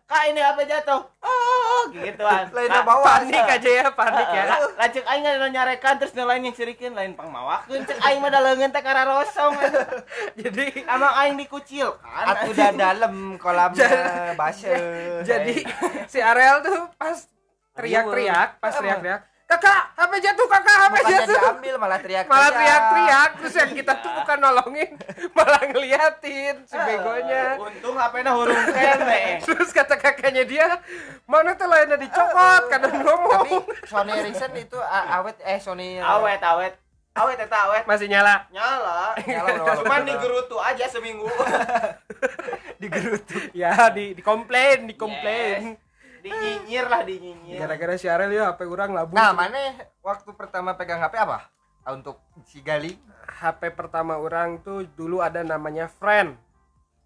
Kak, 0.09 0.23
ini 0.33 0.41
HP 0.41 0.65
jatuh. 0.65 1.05
Oh, 1.21 1.85
gituan. 1.93 2.49
lain 2.49 2.69
Kak, 2.73 2.81
bawa 2.81 3.21
Panik 3.21 3.45
aja 3.45 3.69
ya, 3.69 3.85
panik 3.93 4.27
ya. 4.33 4.43
Lanjut 4.73 5.05
aing 5.05 5.21
nggak 5.21 5.53
nyarekan 5.53 5.93
terus 6.01 6.17
nelayan 6.17 6.49
yang 6.49 6.57
sirikin 6.57 6.97
lain 6.97 7.13
pangmawakeun 7.13 7.85
cek 7.85 8.01
aing 8.01 8.17
mah 8.17 8.33
da 8.33 8.41
leungeun 8.41 8.73
teh 8.73 8.81
kara 8.81 9.05
rosong. 9.05 9.53
Jadi 10.41 10.89
Emang 10.89 11.13
aing 11.21 11.37
dikucilkan. 11.37 12.25
Atuh 12.25 12.49
udah 12.49 12.69
dalam 12.73 13.37
kolamnya 13.37 14.33
base. 14.33 14.73
jadi 15.21 15.53
si 16.09 16.17
Ariel 16.17 16.65
tuh 16.65 16.89
pas 16.97 17.29
teriak-teriak, 17.77 18.57
pas 18.57 18.73
teriak-teriak, 18.73 19.21
kakak 19.47 19.95
HP 19.95 20.11
jatuh 20.19 20.45
kakak 20.45 20.75
HP 20.75 20.91
Bukannya 20.91 21.19
jatuh. 21.23 21.39
diambil 21.39 21.75
malah 21.79 21.99
teriak 21.99 22.25
malah 22.27 22.51
teriak-teriak. 22.51 23.29
Terus 23.39 23.53
yang 23.55 23.71
kita 23.73 23.93
tuh 23.97 24.11
bukan 24.13 24.37
nolongin 24.37 24.89
malah 25.37 25.61
ngeliatin 25.63 26.55
si 26.67 26.75
begonya. 26.75 27.55
Untung 27.55 27.95
HP-nya 27.95 28.31
hurung 28.35 28.63
kene 28.75 29.39
terus 29.39 29.69
kata 29.71 29.95
kakaknya 29.95 30.43
dia 30.43 30.67
mana 31.23 31.55
tuh 31.55 31.65
lainnya 31.65 31.95
dicopot? 31.95 32.67
Kadang 32.67 32.91
tapi 32.91 33.05
ngomong. 33.07 33.63
Sony 33.83 34.11
Ericsson 34.13 34.51
itu 34.53 34.75
awet 34.83 35.39
eh 35.41 35.57
Sony 35.57 35.95
awet 35.97 36.43
awet. 36.43 36.75
Awet 37.15 37.39
eta 37.41 37.57
awet. 37.65 37.83
Masih 37.89 38.05
nyala? 38.05 38.45
Nyala. 38.53 39.17
Nyala 39.17 39.49
udah 39.57 39.75
cuman 39.81 40.05
digerutu 40.05 40.61
aja 40.61 40.85
seminggu. 40.85 41.25
Digerutu. 42.81 43.41
Ya 43.53 43.89
di 43.89 44.13
dikomplain 44.13 44.85
dikomplain 44.85 45.73
Yes. 45.73 45.86
Dinyinyir 46.23 46.85
lah 46.89 47.01
dinyinyir 47.05 47.57
gara-gara 47.61 47.95
si 47.97 48.07
Arel 48.09 48.33
ya 48.33 48.51
HP 48.51 48.65
orang 48.65 48.91
labu 48.93 49.13
nah 49.13 49.31
mana 49.33 49.57
waktu 50.01 50.29
pertama 50.33 50.71
pegang 50.79 51.03
HP 51.03 51.19
apa? 51.19 51.51
Ah, 51.87 51.95
untuk 51.95 52.19
si 52.43 52.59
Gali. 52.59 52.99
HP 53.39 53.71
pertama 53.71 54.19
orang 54.19 54.59
tuh 54.59 54.83
dulu 54.99 55.23
ada 55.23 55.39
namanya 55.39 55.87
Friend. 55.87 56.35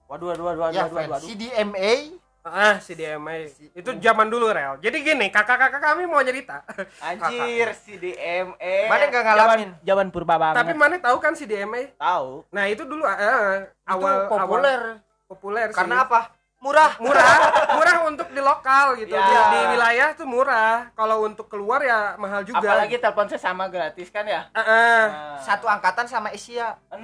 Waduh 0.10 0.34
waduh 0.34 0.46
waduh 0.50 0.64
ya 0.74 0.90
waduh 0.90 0.96
friend. 0.98 1.10
waduh 1.14 1.28
CDMA 1.30 1.94
ah 2.42 2.82
si 2.82 2.98
DMA 2.98 3.54
itu 3.78 3.90
zaman 4.02 4.26
dulu 4.26 4.50
Rel. 4.50 4.82
Jadi 4.82 5.06
gini 5.06 5.30
kakak-kakak 5.30 5.78
kami 5.78 6.10
mau 6.10 6.26
cerita. 6.26 6.66
Anjir 6.98 7.70
si 7.86 8.02
DME 8.02 8.90
Mana 8.90 9.04
nggak 9.06 9.24
ngalamin? 9.24 9.70
zaman, 9.78 9.86
zaman 9.86 10.08
purba 10.10 10.36
banget. 10.42 10.58
Tapi 10.58 10.74
mana 10.74 10.98
tahu 10.98 11.18
kan 11.22 11.38
si 11.38 11.46
DMA 11.46 11.94
tahu. 12.02 12.42
Nah 12.50 12.66
itu 12.66 12.82
dulu 12.82 13.06
eh, 13.06 13.70
awal 13.86 14.26
itu 14.26 14.34
populer. 14.34 14.82
awal 14.98 15.30
populer 15.30 15.68
sih. 15.70 15.78
karena 15.78 15.96
apa 16.04 16.20
murah. 16.62 16.94
Murah. 17.02 17.38
Murah 17.82 17.98
untuk 18.06 18.30
di 18.30 18.38
lokal 18.38 18.94
gitu. 19.02 19.18
Ya. 19.18 19.26
di, 19.26 19.36
di 19.50 19.60
wilayah 19.74 20.10
tuh 20.14 20.30
murah. 20.30 20.94
Kalau 20.94 21.26
untuk 21.26 21.50
keluar 21.50 21.82
ya 21.82 22.14
mahal 22.22 22.46
juga. 22.46 22.62
Apalagi 22.62 23.02
telepon 23.02 23.28
sesama 23.28 23.66
gratis 23.68 24.14
kan 24.14 24.24
ya? 24.30 24.48
Eh, 24.54 24.62
eh. 24.62 25.04
nah, 25.10 25.42
satu 25.42 25.66
angkatan 25.66 26.06
sama 26.06 26.30
Asia. 26.30 26.78
Nah, 26.94 27.02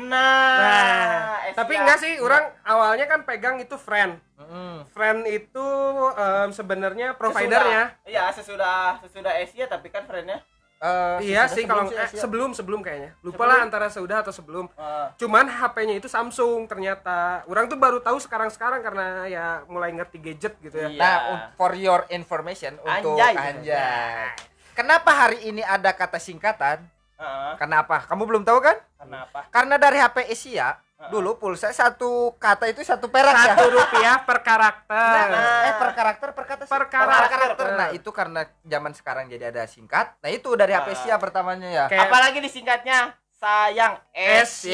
nah 0.61 1.41
Asia. 1.49 1.57
tapi 1.57 1.73
enggak 1.73 1.97
sih 1.97 2.21
orang 2.21 2.53
awalnya 2.61 3.09
kan 3.09 3.25
pegang 3.25 3.57
itu 3.57 3.75
friend. 3.75 4.21
Mm. 4.37 4.85
friend 4.93 5.25
itu 5.25 5.67
em, 6.13 6.53
sebenarnya 6.53 7.17
providernya. 7.17 7.97
Sesudah- 7.97 8.05
iya 8.05 8.23
sesudah 8.29 9.01
sesudah 9.01 9.33
Asia 9.33 9.65
tapi 9.65 9.89
kan 9.89 10.05
friendnya 10.05 10.45
Eh, 10.77 11.33
iya 11.33 11.49
sih 11.49 11.65
kalau 11.65 11.89
sebelum 11.89 11.97
eh, 11.97 12.05
Asia. 12.05 12.21
sebelum 12.21 12.49
sebelum 12.53 12.79
kayaknya 12.85 13.17
lupa 13.19 13.49
lah 13.49 13.65
antara 13.65 13.89
sudah 13.89 14.21
atau 14.21 14.29
sebelum 14.29 14.69
eh, 14.69 15.07
cuman 15.17 15.49
HP-nya 15.49 15.97
itu 15.97 16.05
Samsung 16.05 16.69
ternyata 16.69 17.41
orang 17.45 17.65
tuh 17.65 17.75
baru 17.75 17.97
tahu 17.97 18.21
sekarang 18.21 18.53
sekarang 18.53 18.85
karena 18.85 19.25
ya 19.25 19.45
mulai 19.65 19.89
ngerti 19.89 20.21
gadget 20.21 20.53
gitu 20.61 20.77
ya 20.77 20.85
Iya. 20.87 21.01
Nah, 21.01 21.17
for 21.53 21.73
your 21.73 22.05
information 22.09 22.77
untuk 22.77 23.17
Anjay. 23.17 23.33
anjay. 23.33 24.37
Kenapa 24.71 25.09
hari 25.09 25.49
ini 25.49 25.65
ada 25.65 25.89
kata 25.89 26.21
singkatan? 26.21 26.85
eh, 27.17 27.53
Kenapa? 27.57 28.05
Kamu 28.05 28.23
belum 28.23 28.45
tahu 28.45 28.61
kan? 28.61 28.77
kenapa 28.97 29.49
Karena 29.49 29.75
dari 29.75 29.97
HP 29.97 30.29
Asia 30.29 30.77
dulu 30.97 31.37
pulsa 31.37 31.69
satu 31.69 32.33
kata 32.41 32.73
itu 32.73 32.81
satu 32.81 33.05
perak 33.13 33.29
ya. 33.29 33.53
satu 33.53 33.69
rupiah 33.69 34.17
per 34.25 34.41
karakter 34.41 35.29
Eh 35.69 35.73
per 35.77 35.91
karakter 35.93 36.29
per 36.33 36.45
kata 36.49 36.63
sih? 36.65 36.73
Per 36.73 36.85
karakter. 36.89 37.65
Nah, 37.77 37.89
itu 37.93 38.09
karena 38.09 38.41
zaman 38.65 38.91
sekarang 38.97 39.29
jadi 39.29 39.53
ada 39.53 39.69
singkat. 39.69 40.17
Nah, 40.19 40.33
itu 40.33 40.49
dari 40.57 40.73
HP 40.73 40.89
Nah. 40.89 40.97
Asia 40.97 41.15
pertamanya 41.21 41.69
ya. 41.69 41.85
Kayak 41.85 42.09
apalagi 42.09 42.39
disingkatnya 42.41 43.13
sayang 43.37 44.01
S 44.11 44.65
Y 44.65 44.73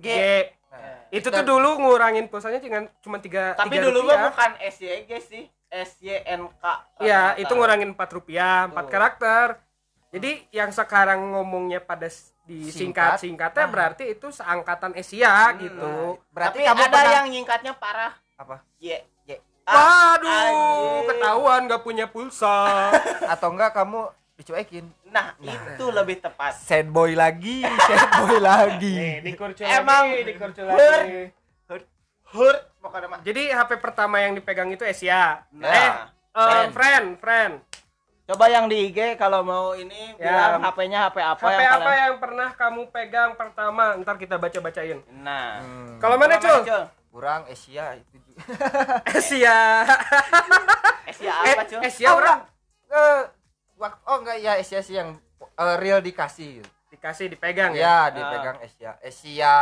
G 0.00 0.08
Nah, 0.70 1.02
itu 1.10 1.26
tuh 1.28 1.42
dulu 1.42 1.82
ngurangin 1.82 2.30
pulsanya 2.30 2.62
cuma 2.62 2.86
cuma 3.02 3.16
tiga 3.18 3.58
tapi 3.58 3.74
tiga 3.76 3.90
dulu 3.90 4.06
rupiah. 4.06 4.16
mah 4.16 4.30
bukan 4.30 4.50
S 4.62 4.76
Y 4.78 5.02
G 5.04 5.10
sih 5.18 5.42
S 5.68 5.98
Y 6.00 6.14
N 6.24 6.46
K 6.46 6.64
Iya, 7.02 7.34
Ternyata. 7.34 7.42
itu 7.42 7.52
ngurangin 7.52 7.90
4 7.92 8.16
rupiah, 8.16 8.70
4 8.70 8.78
Tuh. 8.78 8.86
karakter. 8.88 9.46
Jadi 10.10 10.30
yang 10.50 10.70
sekarang 10.70 11.34
ngomongnya 11.34 11.78
pada 11.78 12.06
s- 12.52 12.66
di 12.66 12.82
Singkat. 12.82 13.14
singkat 13.14 13.52
singkatnya 13.52 13.66
berarti 13.66 14.04
itu 14.08 14.26
seangkatan 14.28 14.90
Asia 14.92 15.54
gitu. 15.54 16.18
berarti 16.28 16.58
tapi 16.58 16.66
kamu 16.66 16.82
ada 16.82 16.90
pernah 16.90 17.12
yang 17.14 17.28
nyingkatnya 17.28 17.72
parah 17.74 18.12
apa? 18.34 18.58
Y 18.76 18.98
Y. 19.24 19.38
Waduh, 19.62 20.26
anjing. 20.26 21.06
ketahuan 21.06 21.60
gak 21.64 21.82
punya 21.82 22.04
pulsa. 22.04 22.90
Atau 23.32 23.54
enggak 23.54 23.70
kamu 23.70 24.10
dicuekin? 24.34 24.88
nah, 25.06 25.36
itu 25.38 25.84
lebih 25.90 26.18
tepat 26.18 26.54
Sad 26.56 26.88
boy 26.88 27.12
lagi, 27.12 27.60
sad 27.60 28.08
boy 28.18 28.40
lagi. 28.40 28.94
Nih, 29.26 29.34
Emang 29.68 30.10
lagi, 30.10 30.24
dikurcul 30.24 30.64
hurt. 30.64 30.78
lagi. 30.80 31.20
Jadi 33.20 33.42
HP 33.50 33.70
pertama 33.76 34.18
yang 34.18 34.32
dipegang 34.32 34.70
itu 34.70 34.82
Asia. 34.82 35.44
Nah. 35.50 35.70
eh, 35.70 35.90
em, 35.92 35.92
Friend. 36.32 36.70
friend, 36.72 37.06
friend. 37.18 37.52
Coba 38.30 38.46
yang 38.46 38.64
di 38.64 38.86
IG 38.86 38.98
kalau 39.16 39.42
mau 39.42 39.74
ini 39.74 40.14
Ya. 40.14 40.30
bilang 40.30 40.62
HP-nya 40.62 40.98
HP 41.04 41.16
apa 41.18 41.34
HP 41.42 41.50
yang 41.56 41.58
apa 41.58 41.66
kalian- 41.82 41.98
yang 42.00 42.14
pernah 42.16 42.48
kamu 42.52 42.82
pegang 42.88 43.30
pertama? 43.34 43.84
Ntar 43.96 44.14
kita 44.16 44.36
baca-bacain. 44.36 45.02
nah 45.16 45.58
Hmm. 45.58 45.98
Kalau 45.98 46.14
mana, 46.14 46.38
Cul? 46.38 46.62
kurang 47.10 47.42
Asia 47.44 47.90
itu. 47.92 48.16
Asia. 49.18 49.82
Asia 51.02 51.34
Eh, 51.42 51.52
apa 51.52 51.64
cuy 51.66 51.82
Asia 51.82 52.08
orang 52.08 52.38
Eh, 52.86 53.20
wak- 53.76 54.02
oh 54.04 54.16
enggak 54.16 54.38
ya 54.38 54.52
Asia 54.54 54.78
sih 54.78 54.94
yang 54.94 55.18
eh, 55.40 55.76
real 55.76 55.98
dikasih. 56.00 56.62
dikasih 56.88 57.26
dipegang 57.28 57.70
ya. 57.72 58.10
Ya, 58.10 58.12
dipegang 58.12 58.58
Asia. 58.60 58.94
Asia 59.00 59.54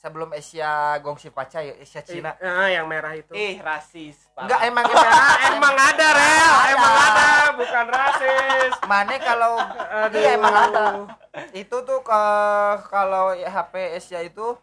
sebelum 0.00 0.32
Asia 0.32 0.96
Gongsi 1.04 1.28
Paca 1.28 1.60
ya 1.60 1.76
Asia 1.76 2.00
Cina. 2.00 2.32
Ah, 2.40 2.72
yang 2.72 2.88
merah 2.88 3.12
itu. 3.12 3.36
ih 3.36 3.60
rasis 3.60 4.16
parah. 4.32 4.48
Enggak 4.48 4.60
emang 4.64 4.84
Ah, 4.96 5.36
emang 5.52 5.76
ada 5.76 6.08
rel, 6.16 6.54
emang 6.72 6.94
ada, 6.96 7.28
bukan 7.60 7.86
rasis. 7.92 8.72
Mana 8.88 9.14
kalau 9.20 9.60
iya 10.16 10.40
emang 10.40 10.56
ada. 10.56 10.84
Itu 11.52 11.84
tuh 11.84 12.00
ke 12.00 12.22
kalau 12.88 13.36
HP 13.36 14.00
Asia 14.00 14.24
itu 14.24 14.56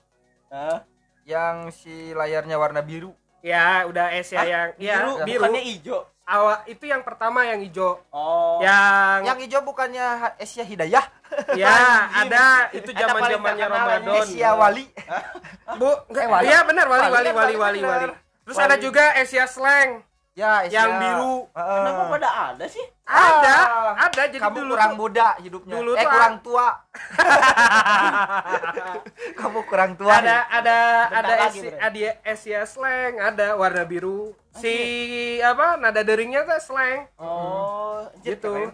Hah? 0.50 0.82
yang 1.30 1.70
si 1.70 2.18
layarnya 2.18 2.58
warna 2.58 2.82
biru. 2.82 3.14
Ya, 3.46 3.86
udah 3.86 4.10
Asia 4.10 4.42
yang 4.42 4.70
ya, 4.82 5.06
biru, 5.06 5.14
biru. 5.22 5.42
bukannya 5.46 5.62
hijau 5.62 6.02
Awal 6.28 6.68
itu 6.68 6.84
yang 6.84 7.02
pertama 7.02 7.40
yang 7.42 7.64
hijau. 7.64 8.04
oh 8.12 8.60
Yang, 8.60 9.20
Yang 9.24 9.38
hijau 9.48 9.62
bukannya 9.64 10.06
Asia 10.36 10.62
Hidayah, 10.62 11.06
ya 11.56 11.72
ada 12.14 12.68
itu 12.70 12.92
zaman-zamannya 12.92 13.66
Ramadan. 13.66 14.28
Asia 14.28 14.52
Wali. 14.52 14.92
Bu, 15.80 15.88
enggak, 16.12 16.24
Eh, 16.24 16.30
wali. 16.30 16.44
iya 16.46 16.60
benar 16.62 16.86
wali 16.86 17.02
Wali 17.02 17.12
wali 17.14 17.28
kan, 17.28 17.36
wali 17.36 17.56
wali 17.56 17.58
wali 17.58 17.80
benar. 17.80 18.00
wali. 18.12 18.16
Terus 18.44 18.58
Wali. 18.58 18.68
ada 18.68 18.76
juga 18.78 19.04
Asia 19.14 19.46
Slang 19.48 20.04
Ya, 20.38 20.62
yang 20.64 20.96
biru. 20.96 21.50
Heeh. 21.50 21.78
kenapa 21.82 22.04
pada 22.14 22.30
ada 22.54 22.66
sih 22.70 22.86
Ada, 23.04 23.56
Ah. 23.58 23.94
ada 24.06 24.22
jadi 24.28 24.38
Kamu 24.38 24.56
dulu 24.56 24.72
kurang 24.72 24.92
tuh- 24.92 24.98
muda 25.02 25.28
hidupnya. 25.38 25.74
dulu 25.74 25.92
eh 25.92 25.98
tuh 25.98 26.08
kurang 26.08 26.36
tua. 26.40 26.68
Kamu 29.34 29.60
kurang 29.66 29.92
tua. 29.96 30.12
ada 30.14 30.44
ada 30.46 30.78
Bentar 31.08 31.18
ada 31.18 31.34
lagi, 31.42 31.60
Asia, 31.60 31.72
ada 31.80 32.10
Asia 32.24 32.60
Slang, 32.64 33.14
ada 33.18 33.46
warna 33.56 33.84
biru. 33.84 34.32
Si 34.54 34.74
apa 35.40 35.76
nada 35.76 36.02
deringnya 36.02 36.44
tuh 36.44 36.60
slang. 36.60 37.08
oh 37.16 38.04
anjir, 38.12 38.36
Gitu. 38.36 38.48
keren. 38.48 38.72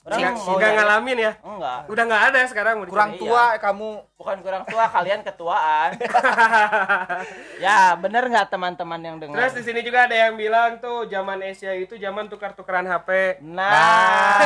Orang 0.00 0.16
Nggak 0.16 0.32
nyari- 0.32 0.76
ngalamin 0.76 1.18
ya. 1.18 1.32
enggak 1.38 1.78
Udah 1.86 2.04
nggak 2.04 2.22
ada 2.26 2.40
sekarang 2.44 2.74
mau 2.74 2.86
kurang 2.86 3.10
dicari. 3.10 3.20
tua 3.22 3.44
kamu. 3.56 3.90
bukan 4.16 4.36
kurang 4.40 4.64
tua 4.64 4.84
kalian 4.86 5.20
ketuaan 5.22 5.90
ya 7.64 7.92
bener 7.94 8.22
nggak 8.26 8.48
teman-teman 8.48 8.96
yang 8.98 9.16
dengar 9.16 9.36
Terus 9.38 9.54
di 9.54 9.62
sini 9.62 9.80
juga 9.80 10.04
ada 10.04 10.12
yang 10.14 10.34
bilang 10.34 10.76
tuh 10.76 11.04
zaman 11.06 11.40
Asia 11.42 11.72
itu 11.72 11.96
zaman 11.96 12.26
tukar-tukaran 12.26 12.84
HP. 12.86 13.40
nah 13.42 14.40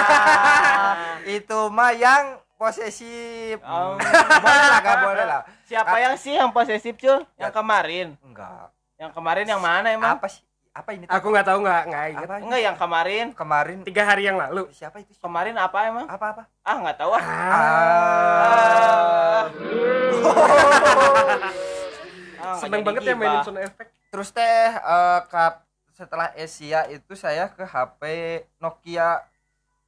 itu 1.28 1.58
mah 1.68 1.90
yang 1.92 2.24
posesif. 2.54 3.58
Oh. 3.60 3.98
boleh 4.44 4.64
lah, 4.64 4.80
gak 4.80 4.96
boleh 5.02 5.24
lah. 5.24 5.42
siapa 5.64 5.96
yang 5.98 6.14
sih 6.14 6.34
yang 6.34 6.50
posesif 6.50 6.94
cul 6.96 7.22
yang 7.36 7.50
kemarin 7.52 8.14
Enggak. 8.20 8.70
yang 8.96 9.10
kemarin 9.10 9.42
yang 9.44 9.58
mana 9.58 9.90
emang 9.90 10.16
Apa 10.16 10.26
sih? 10.28 10.42
Apa 10.74 10.90
ini? 10.90 11.06
Aku 11.06 11.30
nggak 11.30 11.46
tahu 11.46 11.62
nggak 11.62 11.82
nggak 11.86 12.04
ingat. 12.10 12.26
Apa? 12.26 12.34
enggak 12.42 12.60
yang 12.60 12.74
kemarin 12.74 13.26
Kemarin 13.30 13.76
Tiga 13.86 14.02
hari 14.02 14.26
yang 14.26 14.34
lalu. 14.34 14.66
siapa 14.74 14.98
itu? 14.98 15.14
kemarin 15.16 15.54
apa 15.54 15.78
emang 15.86 16.06
Apa 16.10 16.26
apa? 16.34 16.42
ah 16.66 16.76
nggak 16.82 16.96
tahu 16.98 17.10
ah 17.14 17.22
Ah. 17.22 17.54
Ah, 22.34 22.44
nggak 22.44 22.58
Seneng 22.58 22.82
banget 22.82 23.02
ya 23.04 23.14
mainin 23.14 23.40
sound 23.40 23.62
effect. 23.62 23.90
Terus 24.10 24.28
teh 24.30 24.42
eh, 24.74 25.20
kap 25.30 25.62
setelah 25.94 26.34
Asia 26.34 26.90
itu 26.90 27.14
saya 27.14 27.46
ke 27.46 27.62
HP 27.62 28.02
Nokia 28.58 29.22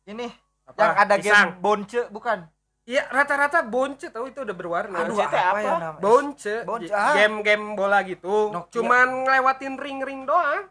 ini 0.06 0.30
Apa? 0.64 0.78
yang 0.78 0.94
ada 0.96 1.14
Pisang. 1.18 1.50
game 1.50 1.58
bonce 1.58 2.02
bukan? 2.08 2.46
Iya 2.86 3.02
rata-rata 3.10 3.66
bonce 3.66 4.06
tahu 4.14 4.30
itu 4.30 4.46
udah 4.46 4.54
berwarna. 4.54 5.02
Aduh, 5.02 5.18
apa? 5.18 5.34
ya 5.34 5.50
namanya? 5.50 5.98
bonce, 5.98 6.62
ah. 6.94 7.10
game-game 7.12 7.74
bola 7.74 8.06
gitu. 8.06 8.54
Nokia. 8.54 8.70
Cuman 8.70 9.26
ngelewatin 9.26 9.74
ring-ring 9.74 10.22
doang. 10.22 10.70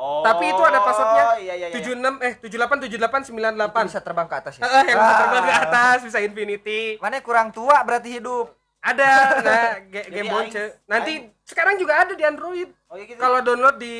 Oh 0.00 0.22
Tapi 0.22 0.44
itu 0.46 0.62
ada 0.62 0.80
passwordnya. 0.80 1.24
iya 1.38 1.54
iya 1.54 1.66
iya 1.68 1.76
76 1.76 2.00
eh 2.18 2.32
78 2.40 2.88
78 2.88 2.88
Itu 3.20 3.36
98. 3.36 3.84
bisa 3.84 4.00
terbang 4.00 4.24
ke 4.24 4.36
atas 4.38 4.54
ya. 4.54 4.62
Eh, 4.62 4.84
yang 4.86 4.98
bisa 4.98 5.12
Ah. 5.12 5.20
terbang 5.20 5.44
ke 5.44 5.54
atas 5.62 5.98
bisa 6.02 6.18
infinity. 6.18 6.80
Mana 6.98 7.20
kurang 7.20 7.48
tua 7.50 7.76
berarti 7.82 8.16
hidup. 8.16 8.56
ada 8.80 9.08
nah 9.38 9.76
ge- 9.84 10.08
game 10.08 10.24
aing- 10.24 10.32
bonce 10.32 10.80
nanti 10.86 11.12
sekarang 11.44 11.76
juga 11.76 12.00
ada 12.00 12.16
di 12.16 12.24
Android 12.24 12.64
Oh 12.88 12.96
iya 12.96 13.04
gitu. 13.04 13.20
kalau 13.20 13.44
download 13.44 13.76
di 13.76 13.92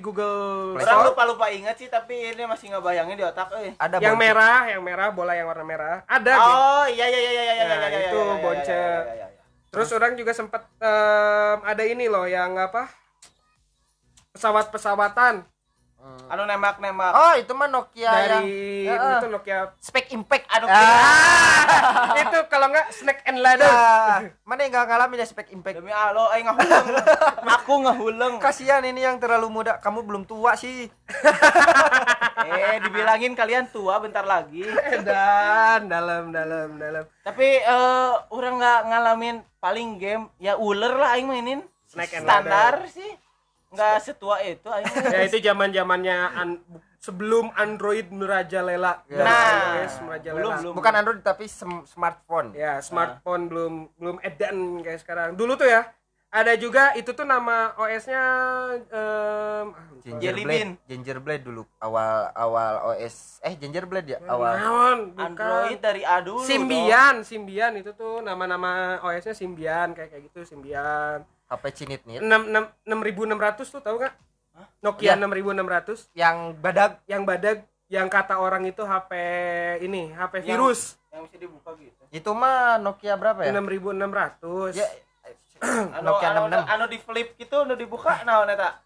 Google 0.00 0.74
orang 0.74 0.82
Store 0.82 1.06
lupa 1.06 1.22
lupa 1.24 1.46
ingat 1.48 1.78
sih 1.78 1.86
tapi 1.86 2.34
ini 2.34 2.42
masih 2.42 2.66
ngebayangin 2.68 3.14
di 3.14 3.22
otak 3.22 3.54
eh. 3.56 3.78
ada 3.78 3.94
yang 3.96 4.12
bonce. 4.12 4.26
merah 4.26 4.60
yang 4.66 4.82
merah 4.82 5.08
bola 5.08 5.32
yang 5.32 5.46
warna 5.46 5.62
merah 5.62 5.96
ada 6.04 6.34
gitu. 6.34 6.50
Oh 6.50 6.84
iya 6.88 7.06
iya 7.06 7.20
iya 7.20 7.30
iya 7.32 7.42
iya 7.44 7.54
Nah, 7.54 7.78
iya 7.78 7.88
iya 7.88 8.00
itu 8.02 8.18
iya, 8.18 8.26
iya, 8.26 8.42
bonce. 8.42 8.74
iya, 8.74 8.82
iya, 8.82 9.14
iya, 9.14 9.26
iya. 9.30 9.42
terus 9.70 9.88
orang 9.92 10.12
juga 10.12 10.32
sempat 10.32 10.62
em, 10.76 11.58
ada 11.62 11.82
ini 11.84 12.04
loh 12.04 12.26
yang 12.26 12.50
apa 12.56 12.90
pesawat 14.34 14.68
pesawatan 14.68 15.46
Hmm. 15.96 16.20
Anu 16.28 16.44
nembak 16.44 16.84
nembak. 16.84 17.16
oh 17.16 17.32
itu 17.32 17.48
mah 17.56 17.64
Nokia 17.64 18.04
yang 18.04 18.44
dari 18.44 18.84
Ya, 18.84 19.16
itu 19.16 19.24
Nokia 19.24 19.72
spek 19.80 20.12
impact 20.12 20.44
Anu 20.52 20.68
ah. 20.68 22.12
itu 22.20 22.44
kalau 22.44 22.68
nggak 22.68 22.92
Snack 22.92 23.24
and 23.24 23.40
Ladder 23.40 23.64
Ya, 23.64 24.28
mana 24.44 24.60
yang 24.60 24.76
gak 24.76 24.84
ngalamin 24.84 25.16
ya 25.16 25.24
spek 25.24 25.48
impact 25.48 25.80
Demi 25.80 25.88
Allah, 25.88 26.28
aing 26.36 26.44
ngahuleng. 26.44 26.86
Aku 27.56 27.72
ngahuleng. 27.80 28.34
kasihan 28.36 28.84
ini 28.84 29.00
yang 29.00 29.16
terlalu 29.16 29.48
muda 29.48 29.80
kamu 29.80 30.04
belum 30.04 30.22
tua 30.28 30.52
sih 30.54 30.92
Eh, 32.44 32.76
dibilangin 32.84 33.32
kalian 33.32 33.72
tua 33.72 33.96
bentar 33.96 34.28
lagi. 34.28 34.60
dan 35.00 35.88
dalam 35.88 36.28
dalam 36.28 36.76
dalam 36.76 37.08
Tapi 37.24 37.48
eh 37.56 38.12
orang 38.28 38.60
nggak 38.60 38.80
ngalamin 38.84 39.36
paling 39.56 39.96
game 39.96 40.28
ya 40.36 40.60
ular 40.60 40.92
lah 40.92 41.16
aing 41.16 41.24
mainin. 41.24 41.64
Snack 41.88 42.12
and 42.12 42.28
Standar 42.28 42.84
sih. 42.92 43.23
Nggak 43.74 43.96
setua 44.00 44.36
itu 44.40 44.68
ya 45.06 45.20
itu 45.22 45.36
zaman 45.40 45.68
zamannya 45.68 46.16
an- 46.32 46.62
sebelum 46.96 47.52
Android 47.52 48.08
merajalela 48.08 49.04
Ya. 49.04 49.20
Nah, 49.20 49.76
Yes, 49.76 50.00
merajalela 50.00 50.40
belum 50.40 50.52
belum. 50.56 50.74
bukan 50.74 50.92
Android 50.94 51.20
tapi 51.20 51.44
sem- 51.44 51.84
smartphone 51.84 52.54
ya 52.54 52.80
smartphone 52.80 53.46
belum 53.46 53.72
belum 53.94 54.16
edan 54.20 54.56
kayak 54.80 54.98
sekarang 54.98 55.28
dulu 55.34 55.52
tuh 55.54 55.68
ya 55.68 55.84
ada 56.30 56.50
juga 56.54 56.90
itu 56.94 57.06
tuh 57.08 57.22
nama 57.22 57.70
OS-nya 57.76 58.18
em, 58.84 59.66
ah, 59.70 59.84
lupa. 59.86 60.02
Jelly 60.02 60.42
Gingerblade 60.42 60.50
bean. 60.50 60.70
Gingerblade 60.84 61.42
dulu 61.42 61.62
awal 61.78 62.10
awal 62.32 62.72
OS 62.88 63.38
eh 63.40 63.54
Gingerblade 63.54 64.08
ya 64.08 64.18
awal 64.26 64.52
Naon, 64.52 64.98
bukan. 65.12 65.30
Android 65.30 65.78
dari 65.78 66.02
A 66.02 66.18
dulu. 66.18 66.42
Symbian, 66.42 67.22
Symbian 67.22 67.76
itu 67.76 67.92
tuh 67.92 68.18
nama-nama 68.18 68.98
OS-nya 69.00 69.30
Symbian 69.30 69.92
kayak 69.92 70.10
kayak 70.10 70.22
gitu 70.26 70.42
Symbian. 70.44 71.22
HP 71.46 71.64
cinit 71.74 72.00
nih 72.04 72.18
6600 72.18 73.68
tuh 73.68 73.80
tahu 73.80 73.96
nggak? 73.98 74.14
Nokia 74.80 75.12
Iya. 75.12 75.20
6600 75.20 76.08
yang 76.14 76.36
badak 76.54 77.02
yang 77.04 77.22
badak 77.22 77.58
yang 77.86 78.06
kata 78.06 78.36
orang 78.36 78.64
itu 78.64 78.80
HP 78.80 79.10
ini, 79.80 80.08
HP 80.10 80.40
Yang- 80.40 80.48
virus. 80.48 80.80
Yang 81.10 81.22
bisa 81.26 81.36
dibuka 81.38 81.70
gitu. 81.76 82.02
itu 82.10 82.30
mah 82.32 82.78
Nokia 82.78 83.14
berapa 83.14 83.42
ya 83.42 83.50
6600. 83.50 84.74
ya 84.74 84.86
Anu, 85.64 86.12
Nokia 86.12 86.28
anu, 86.30 86.40
66 86.50 86.66
anu 86.68 86.84
di 86.86 86.98
flip 86.98 87.28
gitu, 87.34 87.56
anu 87.58 87.74
dibuka 87.74 88.20
naon 88.22 88.46
eta? 88.46 88.78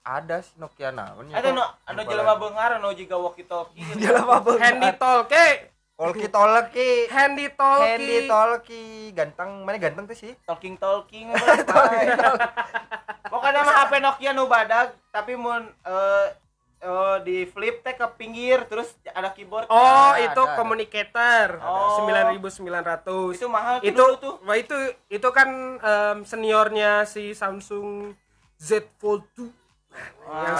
ada 0.00 0.40
sih 0.40 0.56
Nokia 0.56 0.88
naon 0.90 1.26
ya 1.26 1.36
Ada 1.36 1.50
anu 1.50 1.60
anu 1.84 2.00
jelema 2.04 2.34
beungar 2.34 2.70
anu 2.74 2.88
jiga 2.90 3.14
walkie 3.14 3.44
talkie. 3.44 3.84
jelema 4.00 4.40
Handy 4.56 4.90
talkie, 4.94 5.68
Walkie 6.00 6.32
talkie 6.32 7.04
handy 7.06 7.52
talkie. 7.52 7.84
Handy 7.86 8.16
talkie 8.24 9.12
ganteng 9.12 9.68
mana 9.68 9.76
ganteng 9.76 10.08
tuh 10.08 10.16
sih 10.16 10.32
talking 10.42 10.74
talking 10.74 11.28
pokoknya 13.32 13.60
mah 13.60 13.74
HP 13.84 13.92
Nokia 14.00 14.30
nu 14.32 14.48
badag 14.48 14.96
tapi 15.08 15.36
mun 15.36 15.68
eh 15.84 16.26
eh, 16.80 17.16
di 17.20 17.44
flip 17.44 17.84
teh 17.84 17.92
ke 17.92 18.06
pinggir 18.16 18.64
terus 18.64 18.96
ada 19.06 19.28
keyboard 19.30 19.68
Oh, 19.68 19.76
Ada, 20.10 20.24
itu 20.24 20.40
ada. 20.40 20.56
communicator. 20.56 21.48
Oh. 21.60 22.00
9900. 22.08 23.36
itu 23.36 23.46
mahal 23.46 23.74
tuh 23.76 23.84
itu 23.84 23.92
dulu 23.94 24.14
tuh 24.16 24.34
wah 24.40 24.56
itu 24.56 24.76
itu 25.06 25.28
kan 25.28 25.48
em, 25.76 26.24
seniornya 26.24 27.04
si 27.04 27.36
Samsung 27.36 28.16
Z 28.56 28.88
Fold 28.96 29.28
2 29.36 29.44
yang 29.44 29.52
Wah. 30.24 30.56
sekarang 30.56 30.59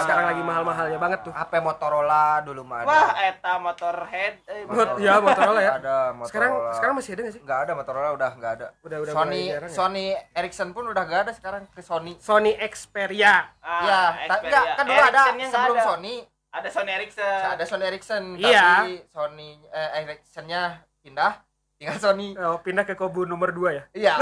banget 1.01 1.19
tuh. 1.21 1.33
HP 1.33 1.53
Motorola? 1.59 2.25
Dulu 2.39 2.61
mah 2.61 2.77
ada. 2.79 2.87
Wah 2.87 3.09
eta 3.19 3.53
motorhead 3.57 4.33
eh, 4.45 4.61
Mot- 4.63 4.97
ya 4.97 5.17
Motorola 5.17 5.59
ya. 5.59 5.71
Ada 5.75 5.95
Motorola. 6.11 6.27
Sekarang 6.29 6.51
sekarang 6.71 6.93
masih 6.95 7.11
ada 7.11 7.21
nggak 7.21 7.33
sih? 7.33 7.41
Nggak 7.41 7.59
ada 7.59 7.71
Motorola 7.73 8.09
udah 8.13 8.31
nggak 8.31 8.51
ada. 8.53 8.67
Udah 8.79 8.97
udah 9.01 9.13
Sony 9.13 9.41
jarang 9.49 9.65
ya? 9.65 9.73
Sony 9.73 10.05
Ericsson 10.31 10.69
pun 10.71 10.83
udah 10.85 11.03
nggak 11.03 11.21
ada 11.23 11.33
sekarang 11.33 11.65
ke 11.67 11.81
Sony. 11.81 12.13
Sony 12.15 12.51
Xperia. 12.55 13.49
Ah, 13.57 13.81
ya 13.81 13.99
ta- 14.29 14.37
Xperia. 14.37 14.45
enggak 14.45 14.63
kan 14.71 14.83
dulu 14.85 15.01
ada 15.01 15.21
sebelum 15.49 15.75
ada. 15.75 15.83
Sony. 15.83 16.15
Ada 16.51 16.67
Sony 16.69 16.91
Ericsson. 16.93 17.41
Ada 17.49 17.63
Sony 17.65 17.83
Ericsson 17.87 18.23
Iya. 18.35 18.67
tapi 18.77 18.93
Sony 19.07 19.49
eh, 19.67 19.89
Ericsson-nya 19.97 20.61
pindah. 20.99 21.33
Tinggal 21.75 21.97
Sony. 21.97 22.35
Oh, 22.35 22.61
pindah 22.61 22.83
ke 22.83 22.93
kubu 22.93 23.25
nomor 23.25 23.49
2 23.49 23.73
ya? 23.73 23.83
Iya 23.91 24.13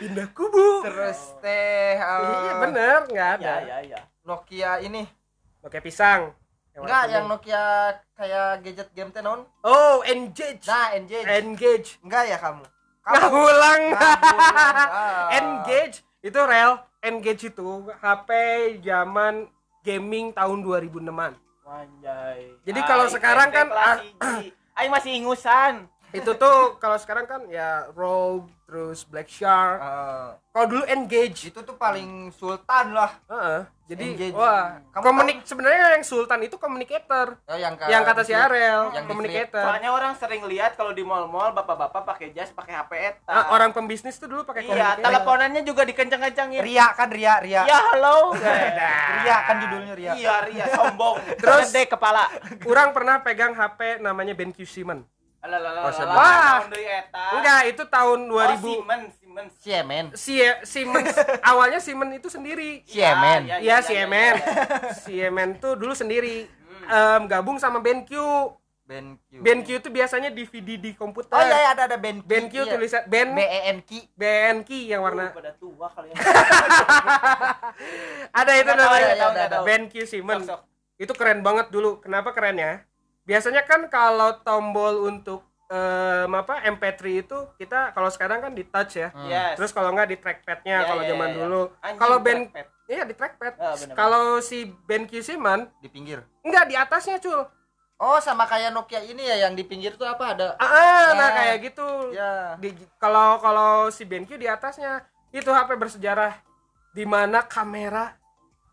pindah 0.00 0.28
kubu. 0.34 0.86
Terus 0.86 1.20
teh 1.38 1.94
eh, 1.94 2.34
iya 2.46 2.52
bener 2.58 2.98
nggak 3.08 3.28
ada. 3.40 3.54
Ya 3.62 3.78
ya 3.82 3.96
ya 3.96 4.00
Nokia 4.26 4.82
ini. 4.82 5.06
Oke 5.62 5.78
pisang. 5.78 6.34
Yang 6.72 6.82
enggak 6.88 7.04
yang. 7.12 7.24
Nokia 7.28 7.64
kayak 8.16 8.48
gadget 8.64 8.88
game 8.94 9.10
teh 9.10 9.22
non 9.22 9.44
oh 9.66 10.00
engage 10.06 10.64
nah 10.64 10.94
engage 10.94 11.26
engage 11.26 11.88
enggak 12.02 12.24
ya 12.30 12.38
kamu? 12.38 12.64
Kamu? 13.02 13.28
ulang. 13.34 13.82
Ngabulang, 13.98 14.88
ah. 14.94 15.26
engage 15.34 16.06
itu 16.22 16.38
real 16.38 16.78
engage 17.02 17.50
itu 17.50 17.90
HP 17.98 18.30
zaman 18.86 19.50
gaming 19.82 20.30
tahun 20.30 20.62
2006an 20.62 21.34
Wanjay. 21.62 22.58
Jadi 22.66 22.80
kalau 22.84 23.06
sekarang 23.06 23.48
kan, 23.54 23.66
ah. 23.72 23.98
Aing 24.76 24.90
masih 24.90 25.14
ingusan. 25.14 25.86
Itu 26.14 26.30
tuh 26.34 26.56
kalau 26.76 26.96
sekarang 26.96 27.24
kan 27.24 27.40
ya 27.46 27.88
Rogue 27.90 28.48
terus 28.62 29.04
Black 29.04 29.28
Shark 29.28 29.78
Eh, 29.78 30.28
kalau 30.48 30.66
dulu 30.66 30.84
engage 30.86 31.46
itu 31.46 31.58
tuh 31.58 31.74
paling 31.74 32.28
sultan 32.30 32.92
lah 32.92 33.12
Heeh. 33.26 33.60
jadi 33.86 34.04
Engage. 34.06 34.32
wah 34.34 34.80
Kamu 34.90 35.02
komunik 35.02 35.38
sebenarnya 35.42 35.92
yang 35.92 36.02
sultan 36.02 36.40
itu 36.40 36.56
communicator 36.56 37.36
Oh, 37.42 37.52
yang, 37.54 37.74
ka- 37.74 37.86
yang 37.86 38.00
kata 38.02 38.22
si. 38.22 38.32
Arel 38.32 38.88
Yang 38.90 39.04
communicator 39.06 39.60
Soalnya 39.62 39.90
orang 39.90 40.12
sering 40.14 40.44
lihat 40.46 40.72
kalau 40.72 40.90
di 40.90 41.00
mall-mall 41.02 41.52
bapak-bapak 41.52 42.02
pakai 42.06 42.28
jas, 42.30 42.48
pakai 42.50 42.72
HP 42.74 42.92
eta. 42.94 43.28
Ah, 43.28 43.44
orang 43.50 43.70
pembisnis 43.70 44.16
tuh 44.16 44.26
dulu 44.26 44.42
pakai 44.42 44.64
Iya, 44.64 44.96
teleponannya 44.98 45.60
juga 45.62 45.84
dikencang-kencangin. 45.84 46.60
Ria 46.60 46.86
kan 46.92 47.08
Ria 47.08 47.34
Ria 47.38 47.62
Ya, 47.62 47.78
halo. 47.90 48.32
Ria 49.18 49.36
kan 49.42 49.56
judulnya 49.58 49.92
Ria 49.92 50.12
Iya, 50.14 50.34
Ria 50.44 50.66
sombong. 50.70 51.16
Terus- 51.36 51.68
gede 51.68 51.88
kepala. 51.88 52.24
orang 52.64 52.92
pernah 52.92 53.20
pegang 53.20 53.52
HP 53.52 54.00
namanya 54.00 54.32
BenQ 54.32 54.64
Simon. 54.64 55.04
Wah. 56.14 56.62
enggak 57.34 57.60
itu 57.74 57.82
tahun 57.90 58.30
2000 58.30 58.30
Oh, 58.30 58.58
Siemens, 58.62 59.10
Siemens. 59.18 59.52
Siemen 59.58 60.04
si 60.14 60.34
Siemens. 60.62 61.14
Awalnya 61.50 61.82
Siemens 61.82 62.14
itu 62.14 62.28
sendiri. 62.30 62.86
Siemen 62.86 63.50
Iya, 63.50 63.58
Iya 63.58 63.76
Siemen 63.82 64.34
Siemen 65.02 65.48
tuh 65.58 65.74
dulu 65.74 65.98
sendiri. 65.98 66.46
Em, 66.86 67.22
gabung 67.26 67.58
sama 67.58 67.82
BenQ 67.82 68.14
BenQ 68.82 69.30
BenQ 69.40 69.68
itu 69.78 69.88
biasanya 69.90 70.30
DVD 70.30 70.78
di 70.78 70.90
komputer. 70.94 71.34
Oh 71.34 71.42
iya, 71.42 71.58
iya 71.64 71.70
ada 71.74 71.82
ada 71.90 71.96
BenQ 71.98 72.22
BenQ 72.26 72.54
iya. 72.54 72.70
tulisan 72.70 73.02
Ben 73.06 73.30
B 73.34 73.40
E 73.40 73.60
N 73.72 73.78
Q. 73.82 73.90
BNQ 74.14 74.70
yang 74.90 75.00
warna 75.02 75.30
Uh, 75.30 75.34
pada 75.38 75.52
tua 75.58 75.86
kalian. 75.90 76.14
ada 78.42 78.52
itu 78.58 78.72
namanya. 78.74 79.10
BenQ 79.62 79.94
Siemens. 80.06 80.44
Sok, 80.46 80.58
sok. 80.58 80.60
itu 80.98 81.12
keren 81.14 81.40
banget 81.46 81.70
dulu. 81.70 82.02
Kenapa 82.02 82.34
kerennya 82.34 82.84
biasanya 83.22 83.62
kan 83.62 83.86
kalau 83.86 84.38
tombol 84.40 85.06
untuk 85.06 85.40
em, 85.66 86.28
apa 86.28 86.60
MP3 86.66 87.00
itu 87.18 87.38
kita 87.56 87.90
kalau 87.90 88.08
sekarang 88.08 88.40
kan 88.40 88.50
di 88.50 88.64
touch 88.64 88.96
ya 88.96 89.08
Hmm. 89.08 89.26
Yes. 89.26 89.56
terus 89.56 89.70
kalau 89.70 89.90
nggak 89.90 90.08
di 90.08 90.16
trackpadnya 90.16 90.76
Iya, 90.76 90.86
kalau 90.86 91.02
iya, 91.02 91.10
zaman 91.10 91.28
iya. 91.28 91.36
dulu 91.36 91.62
Anjing, 91.78 91.98
kalau 91.98 92.16
Ben 92.18 92.38
trackpad. 92.44 92.66
iya 92.86 93.02
di 93.02 93.14
trackpad 93.14 93.52
bener-bener. 93.54 93.94
kalau 93.94 94.24
si 94.38 94.58
BenQ 94.84 95.12
Siemens 95.18 95.70
di 95.78 95.88
pinggir 95.88 96.20
enggak 96.42 96.64
di 96.66 96.74
atasnya 96.74 97.16
cul 97.18 97.46
oh 97.96 98.18
sama 98.18 98.44
kayak 98.44 98.68
Nokia 98.70 99.00
ini 99.00 99.22
ya 99.22 99.36
yang 99.40 99.54
di 99.54 99.62
pinggir 99.62 99.94
tuh 99.94 100.04
apa 100.04 100.34
ada 100.34 100.48
ah, 100.56 100.66
ah, 100.66 101.06
nah 101.14 101.28
Ya. 101.30 101.36
kayak 101.38 101.56
gitu 101.62 101.88
ya 102.10 102.32
di 102.58 102.68
kalau 102.96 103.38
kalau 103.38 103.72
si 103.88 104.02
BenQ 104.02 104.34
di 104.34 104.44
atasnya 104.44 105.00
itu 105.30 105.48
HP 105.48 105.78
bersejarah 105.78 106.34
di 106.90 107.06
mana 107.06 107.40
kamera 107.40 108.12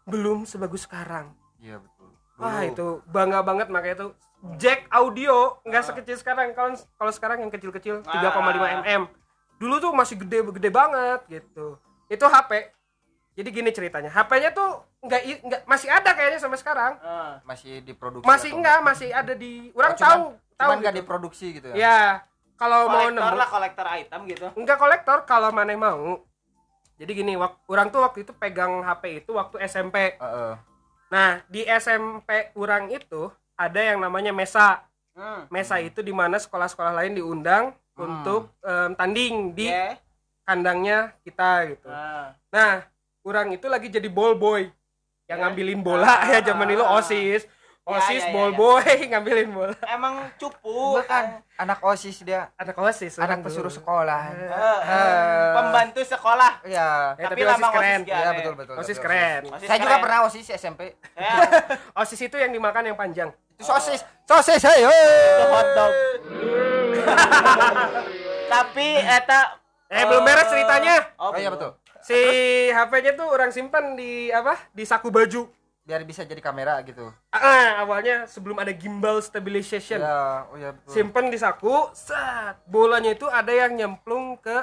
belum 0.03 0.43
sebagus 0.43 0.83
sekarang 0.83 1.31
iya 1.57 1.77
betul 1.77 2.09
Wah 2.35 2.59
Dulu. 2.59 2.67
itu 2.67 2.87
bangga 3.05 3.39
banget 3.39 3.67
makanya 3.69 3.95
itu 3.95 4.07
jack 4.55 4.87
audio 4.89 5.59
nggak 5.61 5.83
sekecil 5.85 6.15
sekarang. 6.15 6.51
Kalau 6.51 6.71
kalau 6.95 7.11
sekarang 7.11 7.37
yang 7.39 7.49
kecil-kecil 7.49 8.01
3,5 8.01 8.63
Ah. 8.63 8.81
mm 8.81 9.03
dulu 9.55 9.75
tuh 9.77 9.91
masih 9.91 10.15
gede 10.17 10.39
gede 10.49 10.69
banget 10.69 11.19
gitu. 11.27 11.75
Itu 12.07 12.25
HP 12.25 12.71
jadi 13.35 13.49
gini 13.49 13.69
ceritanya 13.69 14.07
HP-nya 14.07 14.51
tuh 14.51 14.69
nggak 14.99 15.21
nggak 15.41 15.61
masih 15.65 15.87
ada 15.87 16.11
kayaknya 16.11 16.39
sampai 16.39 16.55
sekarang. 16.55 16.93
Ah. 16.99 17.39
masih 17.43 17.79
diproduksi 17.81 18.23
masih 18.23 18.51
enggak? 18.51 18.79
masih 18.81 19.09
ada 19.11 19.33
di 19.33 19.71
orang 19.73 19.91
Oh, 19.91 19.97
cuman- 19.97 20.35
tahu 20.55 20.69
nggak 20.75 20.91
gitu. 20.91 20.99
diproduksi 20.99 21.45
gitu 21.53 21.67
ya? 21.69 21.75
Ya 21.75 21.97
kalau 22.55 22.87
mau 22.87 23.07
nemu. 23.07 23.35
lah 23.35 23.47
kolektor 23.47 23.87
item 23.89 24.21
gitu. 24.27 24.47
Enggak 24.53 24.75
kolektor 24.75 25.23
kalau 25.23 25.51
mana 25.51 25.71
yang 25.71 25.79
mau. 25.81 26.23
Jadi 26.95 27.11
gini 27.13 27.35
wak- 27.35 27.63
orang 27.65 27.87
tuh 27.87 27.99
waktu 28.01 28.23
itu 28.23 28.31
pegang 28.33 28.79
HP 28.81 29.23
itu 29.23 29.31
waktu 29.31 29.55
SMP 29.61 30.15
Heeh. 30.15 30.53
nah 31.07 31.39
di 31.47 31.63
SMP 31.63 32.27
orang 32.53 32.87
itu 32.89 33.31
ada 33.59 33.81
yang 33.83 33.99
namanya 33.99 34.31
Mesa 34.31 34.79
hmm. 35.19 35.51
Mesa 35.51 35.75
itu 35.83 35.99
di 35.99 36.15
mana 36.15 36.39
sekolah-sekolah 36.39 36.95
lain 36.95 37.19
diundang 37.19 37.75
untuk 37.99 38.47
em, 38.63 38.95
tanding 38.95 39.51
di 39.51 39.67
Iya. 39.67 39.99
kandangnya 40.47 41.11
kita 41.27 41.75
gitu. 41.75 41.91
Nah, 41.91 42.31
Nah, 42.49 42.87
orang 43.27 43.51
itu 43.51 43.67
lagi 43.67 43.91
jadi 43.91 44.07
ball 44.07 44.39
boy 44.39 44.71
yang 45.27 45.37
Ya. 45.37 45.43
ngambilin 45.45 45.83
bola 45.83 46.23
ya 46.31 46.39
zaman 46.39 46.71
dulu 46.71 46.87
OSIS. 46.87 47.43
Ya, 47.89 47.97
OSIS 47.97 48.21
ya, 48.21 48.29
ya, 48.29 48.33
ball 48.37 48.51
ya. 48.51 48.55
boy 48.55 48.85
ngambilin 49.09 49.49
bola. 49.49 49.73
emang 49.89 50.29
cupu 50.37 51.01
Bukan 51.01 51.25
anak 51.57 51.79
OSIS 51.81 52.21
dia, 52.21 52.53
Anak 52.53 52.77
OSIS. 52.77 53.17
anak 53.17 53.25
orang 53.25 53.39
pesuruh 53.41 53.73
sekolah. 53.73 54.21
Eh, 54.29 54.45
eh, 54.85 55.49
pembantu 55.57 56.01
sekolah 56.05 56.51
Iya. 56.61 57.17
Eh, 57.17 57.25
tapi 57.25 57.41
tapi 57.41 57.49
OSIS 57.49 57.69
keren. 57.73 57.99
OSIS 57.99 58.05
Iya 58.05 58.19
ya, 58.19 58.31
betul 58.31 58.53
betul. 58.53 58.75
OSIS 58.77 58.99
keren. 58.99 59.41
OSIS 59.49 59.65
Saya 59.65 59.77
juga 59.79 59.89
keren. 59.91 60.03
pernah 60.05 60.19
OSIS 60.23 60.47
SMP. 60.53 60.81
Ya, 61.17 61.33
OSIS 61.99 62.21
itu 62.21 62.37
yang 62.37 62.51
dimakan 62.51 62.83
yang 62.85 62.95
panjang. 62.95 63.29
Itu 63.51 63.65
sosis, 63.65 64.05
sosis, 64.23 64.61
hey, 64.61 64.85
itu 64.85 65.45
hotdog 65.49 65.91
tapi 68.49 68.87
eta 68.97 69.57
Eh, 69.89 70.05
belum 70.05 70.21
beres 70.21 70.45
ceritanya. 70.45 71.01
oh, 71.17 71.33
Oh 71.33 71.35
iya 71.35 71.49
betul. 71.49 71.73
Si 71.99 72.13
HP-nya 72.69 73.17
tuh 73.17 73.25
orang 73.25 73.49
simpan 73.49 73.97
di 73.97 74.29
apa? 74.29 74.53
Di 74.69 74.85
saku 74.85 75.09
baju. 75.09 75.49
Biar 75.89 76.05
bisa 76.05 76.21
jadi 76.21 76.37
kamera 76.37 76.77
gitu. 76.85 77.09
Ah, 77.33 77.81
awalnya 77.81 78.29
sebelum 78.29 78.61
ada 78.61 78.69
gimbal 78.69 79.17
stabilization. 79.19 79.97
Iya, 79.97 80.45
oh 80.45 80.53
iya 80.53 80.69
betul. 80.69 80.89
Simpen 80.93 81.25
di 81.27 81.35
saku, 81.35 81.89
set. 81.97 82.61
Bolanya 82.69 83.09
itu 83.09 83.25
ada 83.25 83.49
yang 83.49 83.73
nyemplung 83.73 84.37
ke 84.37 84.53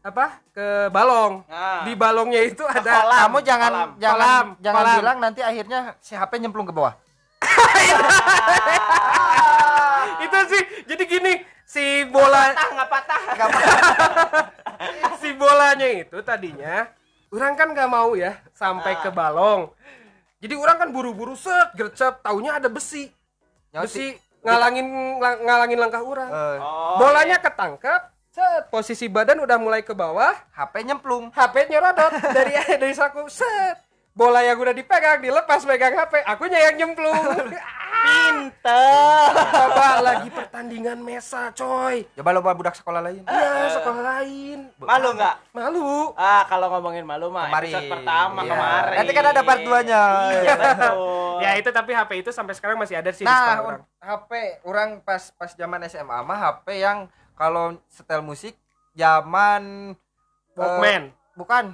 apa? 0.00 0.40
Ke 0.50 0.88
balong. 0.88 1.44
Nah. 1.44 1.84
Di 1.84 1.92
balongnya 1.92 2.40
itu 2.42 2.64
ada 2.64 2.80
kolam. 2.80 3.20
Kamu 3.28 3.38
jangan 3.44 3.68
Kolam. 3.68 3.88
jangan 4.00 4.16
Kolam. 4.16 4.46
jangan 4.56 4.80
Kolam. 4.80 4.96
bilang 4.96 5.16
nanti 5.20 5.40
akhirnya 5.40 5.78
si 6.00 6.12
HP 6.16 6.32
nyemplung 6.40 6.64
ke 6.64 6.72
bawah. 6.72 6.96
itu 10.24 10.38
sih. 10.48 10.62
Jadi 10.88 11.02
gini, 11.04 11.32
si 11.64 11.84
bola 12.08 12.52
patah 12.56 12.68
nggak 12.72 12.88
patah 12.88 13.20
Gak 13.36 13.46
apa. 13.52 13.60
si 15.20 15.28
bolanya 15.32 15.88
itu 15.92 16.16
tadinya 16.20 16.88
orang 17.28 17.52
kan 17.52 17.68
nggak 17.68 17.90
mau 17.90 18.14
ya 18.14 18.36
sampai 18.52 18.96
Ah. 18.96 19.00
ke 19.00 19.10
balong. 19.12 19.72
Jadi 20.44 20.54
orang 20.54 20.76
kan 20.76 20.88
buru-buru 20.92 21.32
set 21.32 21.72
gercep, 21.72 22.20
taunya 22.20 22.60
ada 22.60 22.68
besi. 22.68 23.08
Nyoti. 23.72 23.80
Besi 23.82 24.06
ngalangin 24.44 24.86
lang- 25.16 25.40
ngalangin 25.40 25.78
langkah 25.80 26.04
orang. 26.04 26.28
Eh, 26.28 26.58
oh, 26.60 27.00
Bolanya 27.00 27.40
ketangkep, 27.40 28.00
set 28.28 28.68
posisi 28.68 29.08
badan 29.08 29.40
udah 29.40 29.56
mulai 29.56 29.80
ke 29.80 29.90
bawah, 29.90 30.36
HP 30.52 30.84
nyemplung. 30.84 31.32
HP 31.32 31.64
nyerodot 31.66 32.12
dari 32.28 32.52
dari 32.82 32.92
saku, 32.92 33.24
set. 33.24 33.80
Bola 34.14 34.40
yang 34.40 34.54
udah 34.56 34.70
dipegang 34.70 35.18
dilepas 35.18 35.66
megang 35.66 35.90
HP, 35.92 36.22
akunya 36.22 36.58
yang 36.62 36.74
nyemplung. 36.76 37.50
pinter 38.04 39.32
Coba 39.32 39.88
lagi 39.98 40.28
pertandingan 40.28 41.00
mesa, 41.00 41.48
coy. 41.50 42.04
Coba 42.12 42.28
lo 42.30 42.38
bawa 42.38 42.52
budak 42.52 42.76
sekolah 42.76 43.00
lain. 43.00 43.24
Iya, 43.24 43.74
sekolah 43.74 44.02
lain. 44.04 44.58
malu 44.76 45.16
nggak 45.16 45.36
Malu. 45.50 46.12
ah 46.14 46.44
kalau 46.44 46.68
ngomongin 46.68 47.02
malu 47.02 47.26
mah 47.28 47.48
Kemarin. 47.48 47.64
episode 47.66 47.88
pertama 47.90 48.38
Iya. 48.38 48.50
kemarin 48.52 48.96
Nanti 49.00 49.12
kan 49.12 49.24
ada 49.26 49.40
part 49.40 49.60
duanya. 49.60 50.02
iya 50.36 50.52
betul 50.54 51.34
Ya 51.40 51.50
itu 51.56 51.70
tapi 51.70 51.90
HP 51.90 52.10
itu 52.20 52.30
sampai 52.30 52.52
sekarang 52.52 52.76
masih 52.76 52.94
ada 52.94 53.10
sih 53.10 53.24
Nah, 53.24 53.56
orang. 53.58 53.80
HP 53.98 54.30
orang 54.62 54.88
pas 55.00 55.32
pas 55.32 55.50
zaman 55.50 55.80
SMA 55.84 56.18
mah 56.20 56.38
HP 56.38 56.66
yang 56.76 56.98
kalau 57.32 57.74
setel 57.88 58.20
musik 58.20 58.54
zaman 58.92 59.96
Walkman. 60.54 61.10
eh, 61.10 61.34
bukan 61.34 61.64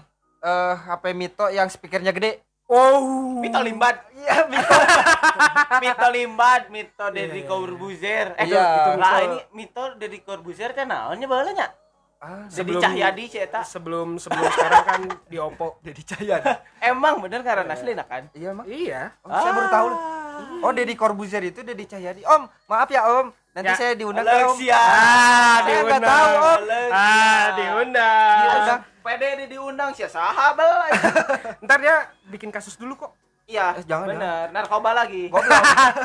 eh 0.40 0.74
HP 0.79 1.05
Mito 1.12 1.46
yang 1.46 1.66
speakernya 1.66 2.11
gede. 2.11 2.40
Wow. 2.64 3.03
Mito 3.37 3.59
Limbat 3.59 4.07
Iya, 4.14 4.46
Mito. 4.46 4.70
Mito 5.83 6.07
Limbat 6.09 6.62
Mito 6.68 7.07
Deddy 7.09 7.26
iya, 7.35 7.42
iya. 7.42 7.50
Corbuzier 7.50 8.26
eh 8.37 8.46
Iya. 8.46 8.62
itu 8.62 8.90
lah 8.94 9.16
ini 9.20 9.38
Mito 9.53 9.85
Deddy 9.96 10.18
Corbuzier 10.20 10.70
kan 10.70 10.87
naonnya 10.87 11.26
balanya 11.26 11.66
Ah, 12.16 12.46
Deddy 12.46 12.79
Sebelum- 12.79 12.79
Cahyadi 12.81 13.24
sih 13.26 13.40
eta 13.40 13.64
Sebelum 13.64 14.22
sebelum 14.22 14.44
sekarang 14.46 14.85
kan 14.87 15.00
di 15.24 15.35
Oppo. 15.37 15.81
Dedi 15.81 16.05
Cahyan. 16.05 16.44
emang 16.87 17.18
bener 17.18 17.40
karena 17.40 17.66
asli 17.66 17.90
nah 17.90 18.05
kan 18.05 18.31
iya, 18.33 18.53
Mak. 18.53 18.64
Iya. 18.64 19.03
Oh, 19.20 19.33
saya 19.33 19.50
baru 19.50 19.68
tahu. 19.68 19.88
Ah. 19.88 20.62
Oh, 20.62 20.70
Deddy 20.70 20.94
Corbuzier 20.94 21.42
itu 21.42 21.61
Dedi 21.61 21.85
Cahyadi. 21.85 22.22
Om, 22.22 22.44
maaf 22.66 22.87
ya, 22.87 23.03
Om. 23.03 23.26
Nanti 23.50 23.66
Ya. 23.66 23.74
saya 23.74 23.92
diundang 23.94 24.22
ya, 24.22 24.46
Om. 24.46 24.55
siap. 24.55 24.79
Ah, 24.79 24.94
Saya 25.59 25.81
nggak 25.83 25.90
diundang. 25.90 26.07
tahu, 26.07 26.33
Om. 26.38 26.61
Ah, 26.92 27.44
diundang. 27.53 28.38
Diundang. 28.38 28.81
PD 29.00 29.22
di 29.36 29.46
diundang 29.50 29.90
sih 29.90 30.04
sahabat 30.04 30.92
Ntar 31.64 31.78
dia 31.78 31.96
bikin 32.26 32.48
kasus 32.48 32.74
dulu 32.74 32.96
kok. 32.98 33.12
iya 33.44 33.74
Eh, 33.74 33.82
jangan, 33.82 34.06
bener 34.08 34.46
narkoba 34.50 34.94
lagi 34.94 35.26
Goblok. 35.26 35.50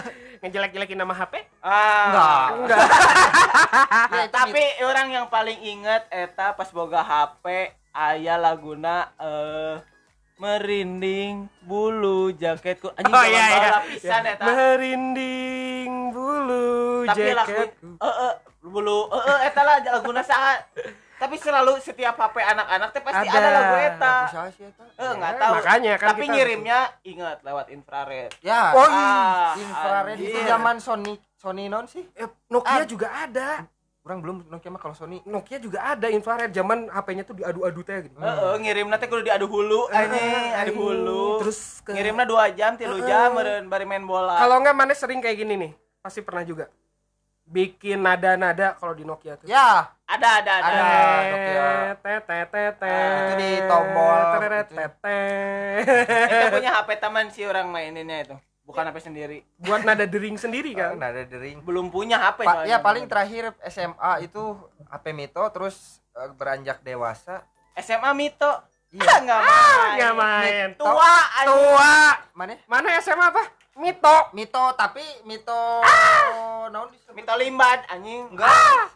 Ngejelek-jelekin 0.42 0.98
nama 0.98 1.14
HP? 1.14 1.34
ah 1.60 2.06
Enggak. 2.06 2.48
Enggak. 2.56 2.80
Ya, 4.08 4.26
tapi 4.30 4.64
orang 4.82 5.12
yang 5.12 5.28
paling 5.28 5.60
inget 5.60 6.08
eta 6.08 6.52
pas 6.52 6.70
boga 6.70 7.02
HP 7.02 7.46
aya 7.92 8.36
laguna 8.36 9.12
eh 9.16 9.76
merinding 10.36 11.48
bulu 11.62 12.32
jaketku 12.32 12.92
anjing 12.94 13.08
Oh, 13.10 13.24
iya, 13.24 13.44
iya. 13.46 13.60
bala 13.66 13.80
pisan 13.86 14.24
eta 14.26 14.44
Merinding 14.46 15.92
bulu 16.12 16.68
tapi 17.06 17.30
lagu 17.30 17.52
jaketku. 17.52 17.88
eh 17.98 18.16
eh, 18.22 18.34
bulu 18.62 19.00
eh 19.10 19.22
eh, 19.22 19.40
eta 19.46 19.62
lah 19.62 19.76
laguna 19.82 20.22
saha 20.22 20.56
tapi 21.16 21.36
selalu 21.36 21.80
setiap 21.80 22.14
HP 22.14 22.36
anak-anak 22.38 22.90
teh 22.90 23.00
pasti 23.00 23.28
ada, 23.28 23.48
lagu 23.50 23.76
eta 23.78 24.16
Bisa 24.26 24.42
sih, 24.52 24.64
eta. 24.66 24.84
eh 24.94 25.12
nggak 25.12 25.32
Ya, 25.32 25.40
tahu 25.40 25.54
makanya 25.56 25.94
kan 25.96 26.08
tapi 26.10 26.22
kita- 26.22 26.34
ngirimnya 26.34 26.80
ingat 27.04 27.38
lewat 27.42 27.66
infrared 27.70 28.30
Ya. 28.40 28.72
Oh, 28.72 28.84
Ah, 28.84 29.56
infrared 29.56 30.18
itu 30.18 30.40
zaman 30.44 30.76
Sony 30.78 31.14
Sony 31.36 31.66
non 31.66 31.86
sih? 31.86 32.04
Eh, 32.12 32.26
Nokia 32.48 32.74
Ah. 32.76 32.86
juga 32.86 33.08
ada. 33.12 33.50
Orang 34.02 34.22
belum 34.22 34.38
Nokia 34.48 34.70
mah 34.70 34.78
kalau 34.78 34.94
Sony. 34.94 35.18
Nokia 35.24 35.58
juga 35.58 35.82
ada 35.84 36.06
infrared 36.08 36.50
zaman 36.50 36.86
HP-nya 36.88 37.24
tuh 37.24 37.34
diadu-adu 37.36 37.82
teh 37.82 38.06
gitu. 38.06 38.14
Heeh, 38.16 38.54
ngirimna 38.60 38.96
teh 38.96 39.06
kudu 39.06 39.22
diadu 39.22 39.46
hulu 39.46 39.90
anjing, 39.90 40.54
adu 40.54 40.74
hulu. 40.76 41.42
Terus 41.42 41.82
ke 41.82 41.90
ngirimna 41.92 42.22
2 42.22 42.50
jam, 42.52 42.76
3 42.76 43.02
jam 43.02 43.30
meureun 43.32 43.66
bari 43.66 43.82
main 43.84 44.04
bola. 44.04 44.38
Kalau 44.38 44.58
enggak 44.58 44.76
mana 44.76 44.94
sering 44.94 45.18
kayak 45.20 45.38
gini 45.40 45.54
nih. 45.56 45.72
Pasti 46.00 46.22
pernah 46.22 46.44
juga. 46.44 46.70
Bikin 47.44 47.98
nada-nada 48.00 48.74
kalau 48.76 48.94
di 48.94 49.02
Nokia 49.02 49.38
tuh. 49.38 49.46
Ya, 49.46 49.90
ada 50.06 50.30
ada 50.38 50.52
ada. 50.62 50.70
Ada. 50.70 50.90
Nokia. 51.26 51.70
Tetetetet. 51.98 52.76
Itu 53.26 53.34
di 53.36 53.52
tombol 53.66 54.20
Tetetetet. 54.38 54.92
Itu 56.30 56.46
punya 56.54 56.72
HP 56.76 56.90
teman 56.98 57.26
sih 57.30 57.44
orang 57.44 57.68
maininnya 57.68 58.22
itu. 58.22 58.36
Bukan 58.66 58.86
HP 58.86 58.98
sendiri. 59.04 59.38
Buat 59.58 59.86
nada 59.86 60.06
dering 60.06 60.38
sendiri 60.38 60.74
kan. 60.74 60.98
kan 60.98 61.10
ada 61.10 61.22
dering. 61.22 61.62
Belum 61.62 61.90
punya 61.90 62.18
HP 62.18 62.42
Pa- 62.42 62.66
ya 62.66 62.82
paling 62.82 63.06
terakhir 63.06 63.54
SMA 63.66 64.26
itu 64.26 64.42
HP 64.90 65.06
Mito 65.14 65.42
terus 65.50 66.02
eh, 66.14 66.30
beranjak 66.32 66.82
dewasa. 66.82 67.46
SMA 67.76 68.14
Mito. 68.14 68.50
Iya. 68.90 69.06
Ah, 69.06 69.20
enggak 69.22 69.42
main. 69.42 69.92
Enggak 69.92 70.14
main. 70.16 70.68
Tua 70.78 71.14
anjing. 71.36 71.50
Tua. 71.52 71.96
Mana? 72.34 72.54
Mana 72.66 72.88
SMA 72.98 73.26
apa? 73.28 73.44
Mito. 73.76 74.18
Mito 74.32 74.64
tapi 74.74 75.04
Mito 75.26 75.84
naon 76.72 76.90
disebut? 76.90 77.14
Mito 77.14 77.34
Limbat 77.36 77.86
anjing. 77.86 78.32
Enggak. 78.32 78.95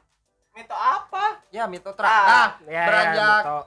Mito 0.52 0.76
apa? 0.76 1.24
Ya 1.50 1.64
Mito 1.66 1.92
tra. 1.94 2.08
Ah. 2.08 2.18
Nah, 2.20 2.48
Ya, 2.66 2.74
ya, 2.74 2.84
beranjak 2.86 3.42
Mito. 3.42 3.58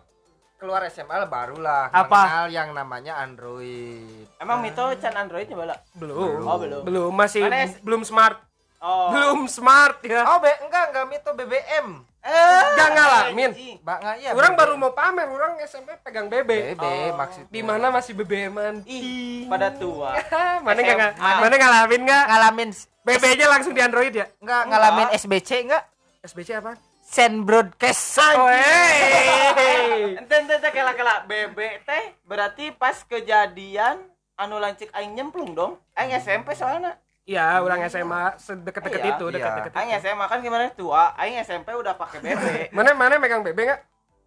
keluar 0.57 0.81
SMA 0.87 1.27
barulah 1.27 1.91
Apa? 1.91 2.07
mengenal 2.21 2.47
yang 2.49 2.69
namanya 2.73 3.13
Android. 3.19 4.27
Emang 4.37 4.59
Mito 4.61 4.85
can 4.97 5.15
Androidnya 5.17 5.57
bala? 5.57 5.75
Belum. 5.93 6.43
Oh, 6.43 6.57
belum. 6.57 6.83
Belum 6.83 7.11
masih 7.11 7.43
belum 7.81 8.03
smart. 8.03 8.39
Oh. 8.79 9.11
Belum 9.11 9.47
smart 9.47 10.03
ya. 10.03 10.27
Oh, 10.27 10.39
be, 10.39 10.51
enggak 10.61 10.91
enggak 10.91 11.07
Mito 11.09 11.31
BBM. 11.33 12.03
Eh, 12.23 12.65
Jangan 12.79 12.93
ngalamin. 12.95 13.51
Mbak 13.79 13.97
enggak 13.99 14.17
ya. 14.19 14.31
Orang 14.31 14.53
BBM. 14.53 14.61
baru 14.61 14.73
mau 14.77 14.93
pamer, 14.93 15.27
orang 15.27 15.59
SMP 15.61 15.95
pegang 15.99 16.27
BB. 16.27 16.75
BB 16.75 16.83
Oh. 16.83 17.15
maksudnya. 17.17 17.51
Di 17.51 17.63
mana 17.63 17.87
masih 17.89 18.13
BBM-an? 18.13 18.83
Ih, 18.85 19.47
pada 19.47 19.71
tua. 19.71 20.19
mana 20.67 20.79
enggak 20.79 21.15
mana 21.19 21.55
ngalamin 21.57 22.01
enggak? 22.01 22.25
ngalamin 22.27 22.71
BB-nya 23.03 23.47
langsung 23.49 23.73
di 23.73 23.83
Android 23.83 24.15
ya? 24.15 24.27
enggak 24.39 24.63
ngalamin 24.67 25.09
SBC 25.15 25.51
enggak? 25.65 25.83
SBC 26.23 26.55
apa? 26.55 26.79
Send 27.03 27.43
broadcast. 27.43 28.23
Oh, 28.23 28.47
hey. 28.47 30.15
Ente 30.23 30.35
ente 30.39 30.55
ente 30.55 30.71
kela 30.71 30.95
kela 30.95 31.27
BB 31.27 31.83
teh 31.83 32.15
berarti 32.23 32.71
pas 32.71 32.95
kejadian 33.03 34.07
anu 34.39 34.63
lancik 34.63 34.87
aing 34.95 35.19
nyemplung 35.19 35.51
dong. 35.51 35.83
Aing 35.99 36.15
SMP 36.15 36.55
soalnya. 36.55 36.95
Iya, 37.27 37.59
orang 37.59 37.83
SMA 37.91 38.39
sedekat-dekat 38.39 39.03
Iya, 39.03 39.11
itu, 39.19 39.25
iya. 39.31 39.35
dekat-dekat. 39.35 39.73
Aing. 39.75 39.91
SMA 39.99 40.25
kan 40.31 40.39
gimana 40.39 40.71
tua. 40.71 41.11
Aing 41.19 41.43
SMP 41.43 41.75
udah 41.75 41.99
pakai 41.99 42.23
BB. 42.23 42.45
Mana 42.79 42.95
mana 42.95 43.19
megang 43.19 43.43
BB 43.43 43.59
enggak? 43.67 43.81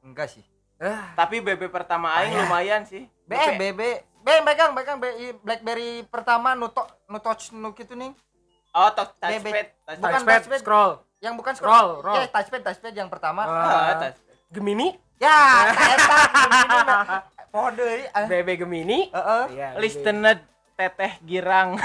Enggak 0.03 0.27
sih. 0.35 0.43
Ah, 0.75 1.15
Tapi 1.15 1.39
BB 1.39 1.71
pertama 1.71 2.11
aing 2.19 2.35
lumayan 2.35 2.83
sih. 2.83 3.07
B 3.23 3.31
BB 3.55 3.81
B 4.03 4.27
megang 4.43 4.75
megang 4.75 4.99
BlackBerry 5.47 6.03
pertama 6.11 6.59
nuto 6.59 6.83
nutoch 7.07 7.55
nu 7.55 7.71
gitu 7.71 7.95
nih. 7.95 8.11
Oh, 8.75 8.91
touch 8.91 9.15
touchpad. 9.15 9.71
Bukan 9.95 10.11
touchpad, 10.27 10.39
touchpad. 10.43 10.59
scroll. 10.59 11.04
Yang 11.25 11.35
bukan 11.35 11.53
Roll, 11.59 11.89
roll. 12.05 12.15
Ya, 12.15 12.29
touchpad 12.29 12.61
touchpad 12.61 12.93
yang 12.93 13.09
pertama. 13.09 13.41
Ah, 13.41 13.57
Ah, 13.57 13.93
touchpad. 13.97 14.13
Gemini? 14.53 14.93
Ya, 15.17 15.33
eta 15.73 16.15
eta 16.29 17.17
Pohon 17.49 17.73
deui. 17.73 18.03
ah. 18.13 18.27
BB 18.27 18.49
Gemini? 18.59 19.09
Heeh. 19.09 19.43
Iya, 19.49 19.67
BB. 19.73 19.81
Listened. 19.81 20.39
Teteh 20.75 21.11
girang 21.23 21.75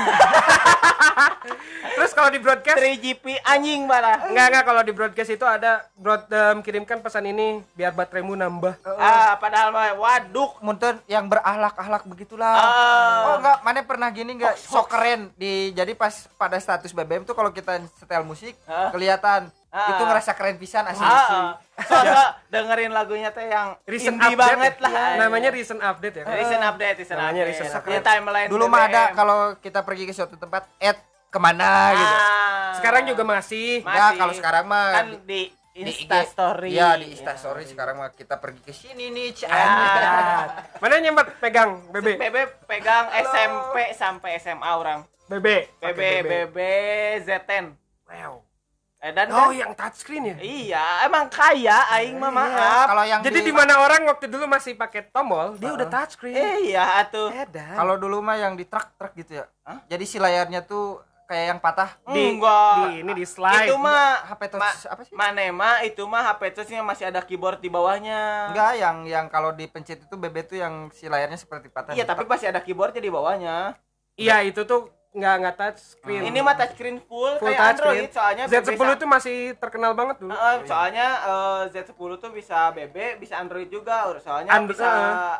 Terus 1.97 2.13
kalau 2.13 2.31
di 2.33 2.41
broadcast 2.41 2.81
3GP 2.81 3.41
anjing 3.45 3.85
malah 3.85 4.29
Enggak 4.29 4.47
enggak 4.53 4.65
kalau 4.65 4.83
di 4.85 4.93
broadcast 4.93 5.31
itu 5.33 5.45
ada 5.45 5.85
broad 5.97 6.25
em, 6.29 6.61
kirimkan 6.61 7.01
pesan 7.01 7.29
ini 7.29 7.61
biar 7.77 7.93
bateraimu 7.93 8.37
nambah. 8.37 8.77
ah 8.97 9.37
padahal 9.37 9.73
mah 9.73 9.97
waduk 9.97 10.61
Munten 10.61 11.01
yang 11.09 11.29
berahlak-ahlak 11.29 12.05
begitulah. 12.09 12.53
Ah. 12.53 13.21
Oh 13.33 13.35
enggak, 13.41 13.59
mana 13.65 13.81
pernah 13.85 14.09
gini 14.13 14.37
enggak? 14.37 14.57
Sok 14.57 14.93
keren 14.93 15.33
di 15.37 15.73
jadi 15.73 15.93
pas 15.97 16.29
pada 16.37 16.57
status 16.61 16.93
BBM 16.93 17.25
tuh 17.25 17.37
kalau 17.37 17.53
kita 17.53 17.81
setel 17.97 18.25
musik 18.25 18.57
Hah? 18.65 18.93
kelihatan 18.93 19.49
Ah. 19.71 19.87
itu 19.89 20.03
ngerasa 20.03 20.35
keren 20.35 20.59
pisan 20.59 20.83
asli. 20.83 21.01
ah, 21.01 21.55
soalnya 21.79 22.35
dengerin 22.51 22.91
lagunya 22.91 23.31
teh 23.31 23.47
yang 23.47 23.79
Recent 23.85 24.19
indie 24.19 24.35
update 24.35 24.43
banget 24.43 24.75
ya. 24.77 24.85
lah 24.85 25.15
Namanya 25.17 25.51
recent 25.51 25.79
update 25.81 26.17
ya. 26.17 26.25
recent 26.27 26.59
update 26.61 26.97
recent 26.99 27.17
Namanya 27.17 27.43
update 27.45 27.63
recent 27.63 27.83
Di 27.87 27.99
timeline 28.03 28.49
Dulu 28.51 28.65
mah 28.67 28.83
ada 28.85 29.03
kalau 29.15 29.39
kita 29.57 29.81
pergi 29.81 30.05
ke 30.05 30.13
suatu 30.13 30.35
tempat 30.35 30.67
add 30.77 30.99
ke 31.31 31.39
mana 31.39 31.95
gitu. 31.95 32.03
Ah. 32.13 32.75
Sekarang 32.75 33.07
juga 33.07 33.23
masih. 33.23 33.81
Ma- 33.81 33.93
Ya 33.93 34.05
masih. 34.05 34.19
kalau 34.19 34.35
sekarang 34.35 34.65
mah 34.67 34.87
kan 34.93 35.07
di- 35.23 35.55
Insta 35.71 36.27
story 36.27 36.75
Iya, 36.75 36.99
di 36.99 37.15
Insta 37.15 37.39
story 37.39 37.63
sekarang 37.63 37.95
mah 37.97 38.11
kita 38.11 38.37
pergi 38.37 38.59
ke 38.61 38.75
sini 38.75 39.07
nih, 39.09 39.31
Cian. 39.33 39.55
Ah. 39.55 40.67
Mana 40.77 40.99
nyembat 40.99 41.39
pegang 41.39 41.87
BB? 41.89 42.19
BB 42.19 42.37
pegang 42.67 43.07
SMP 43.15 43.95
sampai 43.95 44.35
SMA 44.37 44.67
orang 44.67 45.07
BB. 45.25 45.47
BB 45.79 45.95
Pakai 45.95 46.21
BB 46.27 46.57
Z10 47.23 47.65
Wow. 48.11 48.43
Eh, 49.01 49.11
dan 49.11 49.27
Oh, 49.29 49.49
kan 49.49 49.57
yang 49.57 49.73
touchscreen 49.73 50.23
ya? 50.23 50.37
iya 50.39 50.85
emang 51.03 51.27
kaya 51.27 51.89
aing 51.91 52.15
mah 52.15 52.29
maaf 52.29 52.49
Iya, 52.51 52.73
Kalau 52.87 53.05
yang 53.07 53.21
Jadi 53.21 53.39
di 53.41 53.51
mana 53.51 53.75
orang 53.79 54.05
waktu 54.05 54.27
dulu 54.27 54.45
masih 54.47 54.73
pakai 54.75 55.09
tombol, 55.09 55.57
dia 55.57 55.71
udah 55.71 55.89
touchscreen. 55.89 56.37
iya 56.63 57.01
atuh 57.01 57.29
Edan. 57.31 57.75
kalau 57.75 57.97
dulu 57.97 58.21
mah 58.21 58.37
yang 58.37 58.55
di 58.55 58.63
truk-truk 58.63 59.13
gitu 59.15 59.41
ya. 59.41 59.45
Hah? 59.63 59.81
Jadi 59.87 60.05
si 60.05 60.17
layarnya 60.17 60.61
tuh 60.63 61.01
kayak 61.25 61.47
yang 61.49 61.61
patah. 61.61 61.95
di, 62.05 62.35
Enggak. 62.35 62.75
di 62.77 62.93
ini 63.01 63.13
di 63.15 63.25
slide. 63.25 63.65
itu 63.65 63.75
mah 63.75 64.27
HP 64.27 64.43
touch 64.51 64.61
ma- 64.61 64.91
apa 64.91 65.01
sih? 65.01 65.13
Mane 65.15 65.47
mah 65.51 65.77
itu 65.81 66.03
mah 66.03 66.23
HP 66.27 66.43
touchnya 66.53 66.83
masih 66.83 67.07
ada 67.07 67.23
keyboard 67.23 67.57
di 67.57 67.71
bawahnya. 67.71 68.51
Enggak, 68.51 68.73
yang 68.77 68.97
yang 69.07 69.27
kalau 69.27 69.51
dipencet 69.51 70.03
itu 70.03 70.15
BB 70.15 70.37
tuh 70.45 70.59
yang 70.59 70.91
si 70.91 71.07
layarnya 71.07 71.39
seperti 71.39 71.71
patah. 71.71 71.95
Iya, 71.95 72.03
tapi 72.03 72.27
masih 72.27 72.51
ada 72.51 72.59
keyboardnya 72.59 72.99
di 72.99 73.09
bawahnya. 73.09 73.79
Iya, 74.13 74.43
itu 74.43 74.67
tuh 74.67 74.91
nggak 75.11 75.35
nggak 75.37 75.55
touchscreen. 75.57 76.23
Ini 76.23 76.39
mah 76.39 76.55
touchscreen 76.55 77.03
full, 77.03 77.35
Full 77.37 77.51
kayak. 77.51 77.75
Android 77.75 78.09
soalnya 78.09 78.45
Z10 78.47 78.79
BB 78.79 78.95
itu 78.95 79.07
masih 79.07 79.37
terkenal 79.59 79.91
banget 79.91 80.23
dulu. 80.23 80.31
Heeh, 80.31 80.55
soalnya 80.63 81.07
eh, 81.21 81.63
Z10 81.75 81.91
tuh 82.17 82.31
bisa 82.31 82.71
BB, 82.71 83.19
bisa 83.19 83.35
Android 83.37 83.67
juga. 83.67 84.07
Soalnya 84.23 84.55
Andro- 84.55 84.71
bisa 84.71 84.91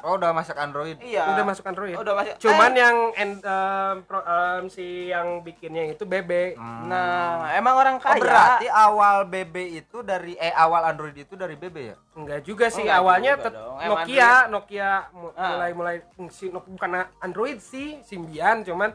Oh, 0.03 0.19
udah 0.19 0.35
masuk 0.35 0.59
Android. 0.59 0.99
Iya. 0.99 1.23
Udah 1.31 1.45
masuk 1.47 1.65
Android. 1.65 1.95
Udah 1.95 2.15
masuk. 2.19 2.35
Cuman 2.41 2.71
Eh, 2.73 2.79
yang 2.79 2.97
en- 3.15 3.39
em, 3.41 3.97
pro- 4.03 4.27
em, 4.27 4.65
si 4.67 4.87
yang 5.07 5.39
bikinnya 5.41 5.87
itu 5.89 6.03
BB. 6.03 6.59
nah, 6.83 7.55
emang 7.55 7.75
orang 7.77 7.97
Oh, 7.97 8.03
kaya. 8.03 8.19
berarti 8.19 8.67
awal 8.67 9.23
BB 9.25 9.55
itu 9.77 10.03
dari 10.03 10.35
eh 10.35 10.51
awal 10.51 10.83
Android 10.85 11.15
itu 11.15 11.39
dari 11.39 11.55
BB 11.55 11.77
ya? 11.85 11.97
Enggak 12.11 12.43
juga 12.43 12.67
sih 12.67 12.83
enggak 12.83 12.99
awalnya 12.99 13.33
juga 13.39 13.51
Nokia, 13.81 14.31
Nokia 14.49 14.91
mu- 15.13 15.31
Ah. 15.33 15.55
mulai 15.55 15.71
mulai 15.73 15.97
si 16.29 16.51
no- 16.51 16.59
bukan 16.61 16.91
Android 17.21 17.63
sih, 17.63 18.03
Symbian 18.03 18.61
cuman 18.61 18.91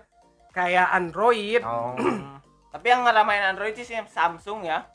kayak 0.56 0.88
Android, 0.90 1.60
Oh. 1.62 1.92
Tapi 2.74 2.86
yang 2.86 3.04
ngeramain 3.04 3.44
Android 3.46 3.72
sih 3.74 3.84
Samsung 4.06 4.64
ya. 4.64 4.88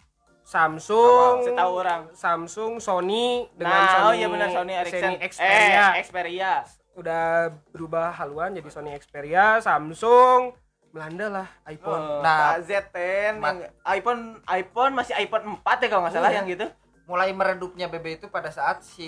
Samsung, 0.43 1.41
Setahu 1.43 1.73
orang. 1.75 2.03
Samsung, 2.13 2.77
Sony 2.77 3.47
dengan 3.55 3.77
Nah, 3.77 3.89
Sony, 3.89 4.03
oh 4.03 4.13
iya 4.13 4.27
benar 4.27 4.49
Sony 4.51 4.73
Ericsson. 4.75 5.15
Xperia. 5.17 5.85
Eh, 5.91 6.03
Xperia. 6.03 6.55
udah 6.93 7.25
berubah 7.71 8.11
haluan 8.11 8.53
jadi 8.53 8.67
Sony 8.67 8.93
Xperia, 8.93 9.57
Samsung, 9.59 10.53
Belanda 10.91 11.27
lah, 11.31 11.49
iPhone. 11.65 12.03
Oh, 12.03 12.21
Nah, 12.21 12.59
Z10 12.59 13.39
ma- 13.39 13.55
yang 13.55 13.59
iPhone 13.87 14.23
iPhone 14.45 14.93
masih 14.93 15.15
iPhone 15.15 15.45
4 15.57 15.79
ya 15.79 15.89
kalau 15.89 16.03
nggak 16.03 16.13
salah 16.13 16.29
Iya. 16.29 16.37
yang 16.37 16.47
gitu. 16.51 16.67
Mulai 17.07 17.31
meredupnya 17.31 17.87
BB 17.87 18.07
itu 18.17 18.27
pada 18.27 18.51
saat 18.51 18.83
si 18.83 19.07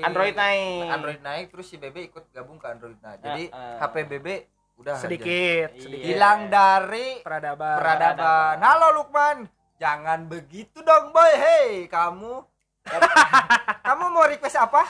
Android 0.00 0.32
naik. 0.32 0.88
Android 0.90 1.20
naik 1.20 1.48
terus 1.48 1.64
si 1.64 1.76
BB 1.76 2.08
ikut 2.08 2.28
gabung 2.28 2.56
ke 2.56 2.66
Android. 2.66 2.96
Nah, 2.98 3.14
jadi 3.16 3.48
Ah, 3.50 3.76
ah. 3.78 3.86
HP 3.86 4.08
BB 4.08 4.26
udah 4.78 4.94
aja. 4.94 5.02
sedikit, 5.02 5.68
Iya. 5.68 5.82
sedikit 5.82 6.06
hilang 6.06 6.40
dari 6.46 7.18
peradaban. 7.20 7.76
peradaban. 7.76 8.56
Halo 8.58 8.86
Lukman, 8.94 9.36
jangan 9.76 10.24
begitu 10.24 10.78
dong 10.80 11.10
boy. 11.10 11.32
Hey, 11.34 11.86
kamu 11.86 12.46
kamu 13.84 14.04
mau 14.08 14.24
request 14.24 14.56
apa? 14.56 14.86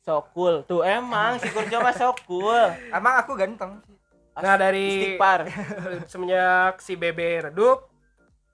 So 0.00 0.24
cool. 0.32 0.64
Tuh 0.64 0.80
emang 0.80 1.36
si 1.38 1.46
Kurjo 1.48 1.78
mah 1.78 1.92
so 1.92 2.16
cool. 2.24 2.56
Emang 2.88 3.20
aku 3.20 3.36
ganteng. 3.36 3.84
Nah, 4.32 4.56
dari 4.56 5.12
Istighfar. 5.12 5.44
semenjak 6.10 6.80
si 6.80 6.96
BB 6.96 7.20
redup, 7.46 7.92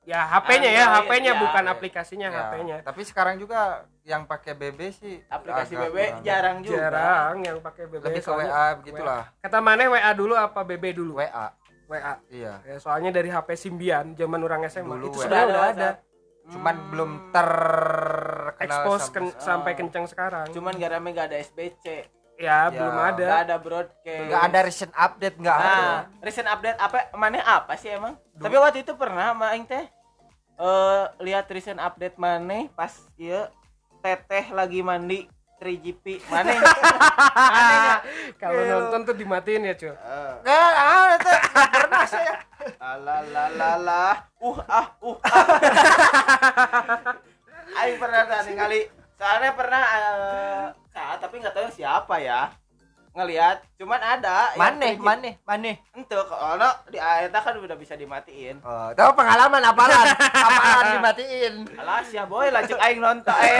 ya 0.07 0.23
HP-nya 0.25 0.71
ya, 0.71 0.85
HP-nya 0.95 1.33
ya. 1.33 1.41
bukan 1.41 1.65
aplikasinya, 1.67 2.29
Ya, 2.29 2.39
HP-nya. 2.47 2.77
Tapi 2.81 3.03
sekarang 3.03 3.37
juga 3.37 3.83
yang 4.01 4.23
pakai 4.23 4.55
BB 4.55 4.81
sih 4.91 5.19
Aplikasi 5.27 5.75
agak 5.75 5.83
BB 5.85 5.97
kurang. 5.99 6.23
jarang 6.23 6.57
juga. 6.63 6.79
Jarang 6.81 7.35
yang 7.43 7.59
pakai 7.59 7.85
BB. 7.85 8.03
Lebih 8.07 8.23
ke 8.23 8.31
WA 8.33 8.67
begitulah. 8.77 9.23
Kata 9.37 9.59
mana 9.59 9.83
WA 9.85 10.11
dulu 10.13 10.33
apa 10.33 10.63
BB 10.63 10.85
dulu? 10.95 11.19
WA. 11.19 11.51
WA. 11.87 12.15
Iya. 12.29 12.55
Ya, 12.65 12.77
soalnya 12.79 13.11
dari 13.11 13.29
HP 13.29 13.49
Symbian 13.57 14.15
zaman 14.15 14.41
orang 14.41 14.63
SMA 14.67 14.95
Dulu 14.97 15.07
itu 15.09 15.19
sudah 15.21 15.27
Udah 15.29 15.43
udah 15.45 15.63
ada, 15.65 15.75
ada. 15.77 15.91
Cuman 16.47 16.75
Hmm. 16.77 16.89
belum 16.89 17.11
terkenal 17.31 18.63
Expose 18.63 19.03
sampai 19.03 19.11
ken- 19.13 19.37
sampai 19.37 19.73
kencang 19.75 20.07
sekarang. 20.07 20.47
Cuman 20.51 20.75
garamnya 20.77 21.11
gak 21.17 21.29
ada 21.29 21.39
SBC. 21.41 21.85
ya, 22.37 22.69
Ya, 22.69 22.71
belum 22.71 22.93
ada. 22.95 23.25
Gak 23.25 23.43
ada 23.43 23.57
broadcast. 23.57 24.23
nggak 24.23 24.43
ada 24.45 24.59
recent 24.61 24.93
update 24.95 25.37
nggak 25.37 25.57
ada. 25.57 25.73
Nah, 25.73 26.01
recent 26.21 26.45
update 26.45 26.77
apa 26.77 26.99
mana 27.15 27.41
apa 27.41 27.73
sih 27.75 27.89
emang? 27.89 28.13
Tapi 28.37 28.55
waktu 28.55 28.85
itu 28.85 28.93
pernah 28.93 29.33
sama 29.33 29.51
aing 29.51 29.65
teh 29.65 29.89
eh 30.57 31.05
lihat 31.21 31.47
recent 31.53 31.81
update 31.81 32.17
mana 32.17 32.69
pas 32.73 32.93
iya 33.21 33.53
teteh 34.01 34.53
lagi 34.57 34.81
mandi 34.81 35.29
3GP 35.61 36.21
mana 36.29 36.53
Kalau 38.41 38.61
nonton 38.61 39.01
tuh 39.09 39.17
dimatiin 39.17 39.73
ya, 39.73 39.75
cuy. 39.75 39.89
Nggak, 40.45 40.73
ah, 40.77 41.17
itu 41.17 41.33
pernah 41.73 42.05
saya. 42.05 42.35
Alalalala. 42.77 44.29
Uh 44.37 44.59
ah 44.69 44.87
uh 45.01 45.17
ah. 45.25 45.47
Aing 47.81 47.97
pernah 47.97 48.23
tadi 48.29 48.53
kali. 48.53 48.81
Soalnya 49.17 49.51
pernah 49.57 49.83
eh 49.97 50.65
saat 50.93 51.19
tapi 51.25 51.41
nggak 51.41 51.57
tahu 51.57 51.69
siapa 51.73 52.21
ya. 52.21 52.53
Ngelihat, 53.17 53.65
cuman 53.75 53.97
ada 53.97 54.53
Maneh, 54.55 54.93
3GP. 54.93 55.01
maneh, 55.01 55.35
maneh. 55.43 55.75
Ente 55.91 56.13
kalau 56.21 56.69
di 56.87 57.01
aeta 57.01 57.41
kan 57.41 57.57
udah 57.57 57.73
bisa 57.73 57.97
dimatiin. 57.97 58.61
Oh, 58.61 58.93
tahu 58.93 59.17
pengalaman 59.17 59.65
apalan? 59.65 60.05
apalan 60.21 60.85
dimatiin. 60.93 61.55
Alas 61.75 62.13
ya 62.13 62.29
boy, 62.29 62.53
lanjut 62.53 62.77
aing 62.77 63.01
nonton 63.01 63.33
eh 63.33 63.57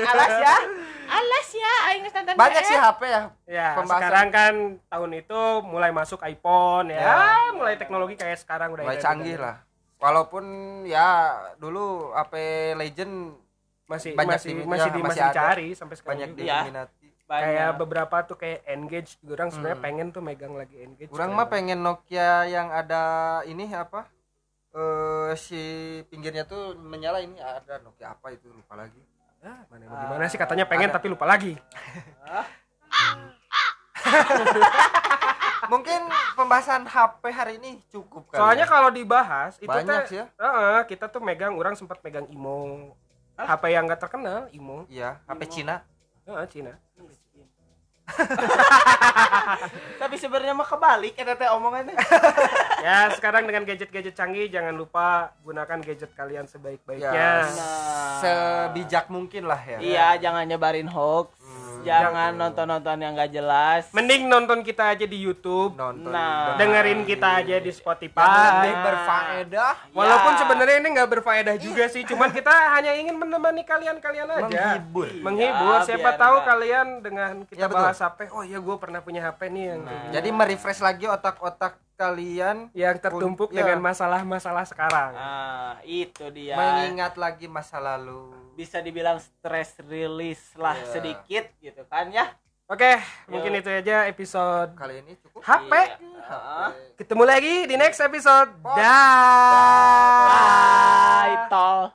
alas 0.00 0.34
ya. 0.38 0.56
Alas 1.04 1.48
ya 1.50 1.72
aing 1.90 2.06
nonton. 2.06 2.32
Banyak 2.32 2.62
sih 2.62 2.78
HP 2.78 3.00
ya. 3.02 3.22
Ya, 3.44 3.68
Pembahasan. 3.74 3.98
sekarang 3.98 4.26
kan 4.30 4.54
tahun 4.86 5.10
itu 5.16 5.40
mulai 5.66 5.90
masuk 5.90 6.22
iPhone 6.22 6.88
ya. 6.88 7.02
Ya. 7.02 7.50
mulai 7.50 7.74
teknologi 7.74 8.14
kayak 8.14 8.38
sekarang 8.38 8.70
udah 8.72 8.86
Mulai 8.86 9.02
canggih 9.02 9.36
lah. 9.36 9.58
Walaupun 9.98 10.44
ya 10.84 11.34
dulu 11.56 12.14
HP 12.14 12.34
Legend 12.74 13.42
Masih 13.84 14.16
Banyak 14.16 14.38
masih 14.38 14.48
di- 14.48 14.64
masih 14.64 14.80
ya, 14.80 14.94
di, 14.96 15.00
masih 15.02 15.04
masih 15.04 15.22
dicari 15.28 15.68
sampai 15.74 15.94
sekarang. 15.98 16.10
banyak. 16.24 16.28
Iya. 16.40 16.58
diminati. 16.62 17.03
Banyak. 17.24 17.40
kayak 17.42 17.70
beberapa 17.74 18.16
tuh 18.22 18.36
kayak 18.36 18.60
engage 18.66 19.16
orang 19.24 19.48
sebenarnya 19.48 19.74
Hmm. 19.74 19.86
pengen 19.86 20.06
tuh 20.10 20.20
megang 20.20 20.52
lagi 20.52 20.76
engage 20.78 21.08
Kurang 21.08 21.32
Kayak- 21.32 21.40
mah 21.40 21.48
pengen 21.48 21.80
Nokia 21.80 22.44
yang 22.44 22.68
ada 22.68 23.02
ini 23.44 23.64
apa? 23.66 24.04
Eh 24.70 25.32
si 25.34 25.62
pinggirnya 26.04 26.44
tuh 26.44 26.74
menyala 26.74 27.18
ini 27.18 27.38
ada 27.38 27.78
Nokia 27.78 28.12
apa 28.12 28.28
itu 28.28 28.50
lupa 28.50 28.76
lagi. 28.76 29.00
Ah, 29.40 29.60
mana 29.68 29.84
gimana 29.84 30.24
sih 30.26 30.36
katanya 30.36 30.64
pengen 30.64 30.88
ada. 30.88 30.96
tapi 30.96 31.06
lupa 31.06 31.24
lagi 31.24 31.52
Mungkin 35.64 36.00
pembahasan 36.32 36.84
HP 36.84 37.22
hari 37.28 37.56
ini 37.56 37.80
cukup 37.88 38.28
kali. 38.28 38.36
soalnya 38.36 38.64
ya. 38.64 38.70
kalau 38.70 38.88
dibahas 38.90 39.56
itu 39.56 39.64
banyak 39.66 40.00
teh 40.06 40.16
ya. 40.18 40.24
Heeh, 40.34 40.78
kita 40.86 41.08
tuh 41.08 41.20
megang 41.20 41.56
orang 41.56 41.72
sempat 41.72 42.00
megang 42.00 42.28
Imo 42.28 42.92
HP 43.34 43.62
yang 43.70 43.84
gak 43.84 43.96
terkenal 43.98 44.48
Imo 44.50 44.84
Iya, 44.86 45.20
HP 45.24 45.40
Cina. 45.50 45.80
Heeh, 46.24 46.46
Cina 46.48 46.72
Tapi 49.96 50.14
sebenarnya 50.20 50.52
mah 50.52 50.68
kebalik 50.68 51.16
eta 51.16 51.34
teh 51.34 51.48
omongannya. 51.48 51.96
ya 52.84 53.08
sekarang 53.16 53.48
dengan 53.48 53.64
gadget-gadget 53.64 54.12
canggih 54.12 54.52
jangan 54.52 54.76
lupa 54.76 55.32
gunakan 55.40 55.80
gadget 55.80 56.12
kalian 56.12 56.44
Ya, 56.44 56.50
sebaik-baiknya 56.52 57.10
Nah. 57.48 58.20
sebijak 58.20 59.08
mungkin 59.08 59.48
lah 59.48 59.56
ya. 59.56 59.78
Iya, 59.80 60.08
jangan 60.20 60.44
nyebarin 60.44 60.88
hoax. 60.88 61.32
Jangan 61.84 62.32
nonton-nonton 62.34 62.96
yang 62.96 63.12
gak 63.14 63.30
jelas. 63.30 63.82
Mending 63.90 64.24
nonton 64.24 64.58
kita 64.60 64.90
aja 64.90 65.04
di 65.04 65.18
YouTube, 65.18 65.72
nonton 65.74 66.08
Nah. 66.08 66.56
dengerin 66.56 67.04
kita 67.04 67.38
aja 67.38 67.56
di 67.56 67.66
yang 67.66 67.76
Spotify. 67.76 68.24
lebih 68.24 68.74
berfaedah 68.80 69.72
Walaupun 69.90 70.32
Ya. 70.32 70.38
sebenarnya 70.40 70.76
ini 70.76 70.88
nggak 70.90 71.10
berfaedah 71.10 71.56
juga 71.56 71.84
sih, 71.86 72.02
cuman 72.02 72.28
kita 72.30 72.50
hanya 72.50 72.92
ingin 72.94 73.14
menemani 73.14 73.62
kalian-kalian 73.62 74.26
aja. 74.26 74.42
menghibur 74.42 75.08
Menghibur. 75.16 75.74
Ya, 75.76 75.84
Siapa 75.84 76.00
biar 76.02 76.16
tahu 76.16 76.34
nggak- 76.34 76.46
kalian 76.46 76.86
dengan 77.00 77.32
kita 77.44 77.56
Ya, 77.56 77.66
betul. 77.66 77.82
bahas 77.82 77.98
HP, 77.98 78.18
oh 78.30 78.42
iya 78.42 78.58
gue 78.58 78.76
pernah 78.76 79.00
punya 79.00 79.20
HP 79.22 79.40
nih 79.46 79.64
yang 79.68 79.80
gini. 79.82 80.06
jadi 80.10 80.28
merefresh 80.30 80.80
lagi 80.80 81.06
otak-otak 81.06 81.76
kalian 81.94 82.70
yang 82.72 82.96
tertumpuk 82.98 83.50
Ya. 83.50 83.62
dengan 83.62 83.78
masalah-masalah 83.80 84.64
sekarang. 84.64 85.10
Nah, 85.14 85.74
itu 85.82 86.24
dia. 86.30 86.54
mengingat 86.54 87.14
lagi 87.14 87.46
masa 87.46 87.78
lalu 87.78 88.32
Bisa 88.54 88.78
dibilang 88.78 89.18
stress 89.18 89.74
release 89.82 90.54
lah 90.54 90.74
Iya. 90.74 90.88
sedikit 90.88 91.44
gitu 91.58 91.82
kan 91.86 92.06
ya. 92.08 92.30
Oke, 92.64 92.96
mungkin 93.26 93.54
itu 93.54 93.68
aja 93.68 94.06
episode 94.06 94.72
kali 94.72 95.00
ini 95.00 95.12
cukup 95.20 95.42
HP. 95.42 95.72
Iya. 95.74 95.96
Ah. 96.24 96.70
Ketemu 96.96 97.22
lagi 97.22 97.54
di 97.66 97.74
next 97.76 98.00
episode. 98.00 98.50
Dah. 98.62 98.94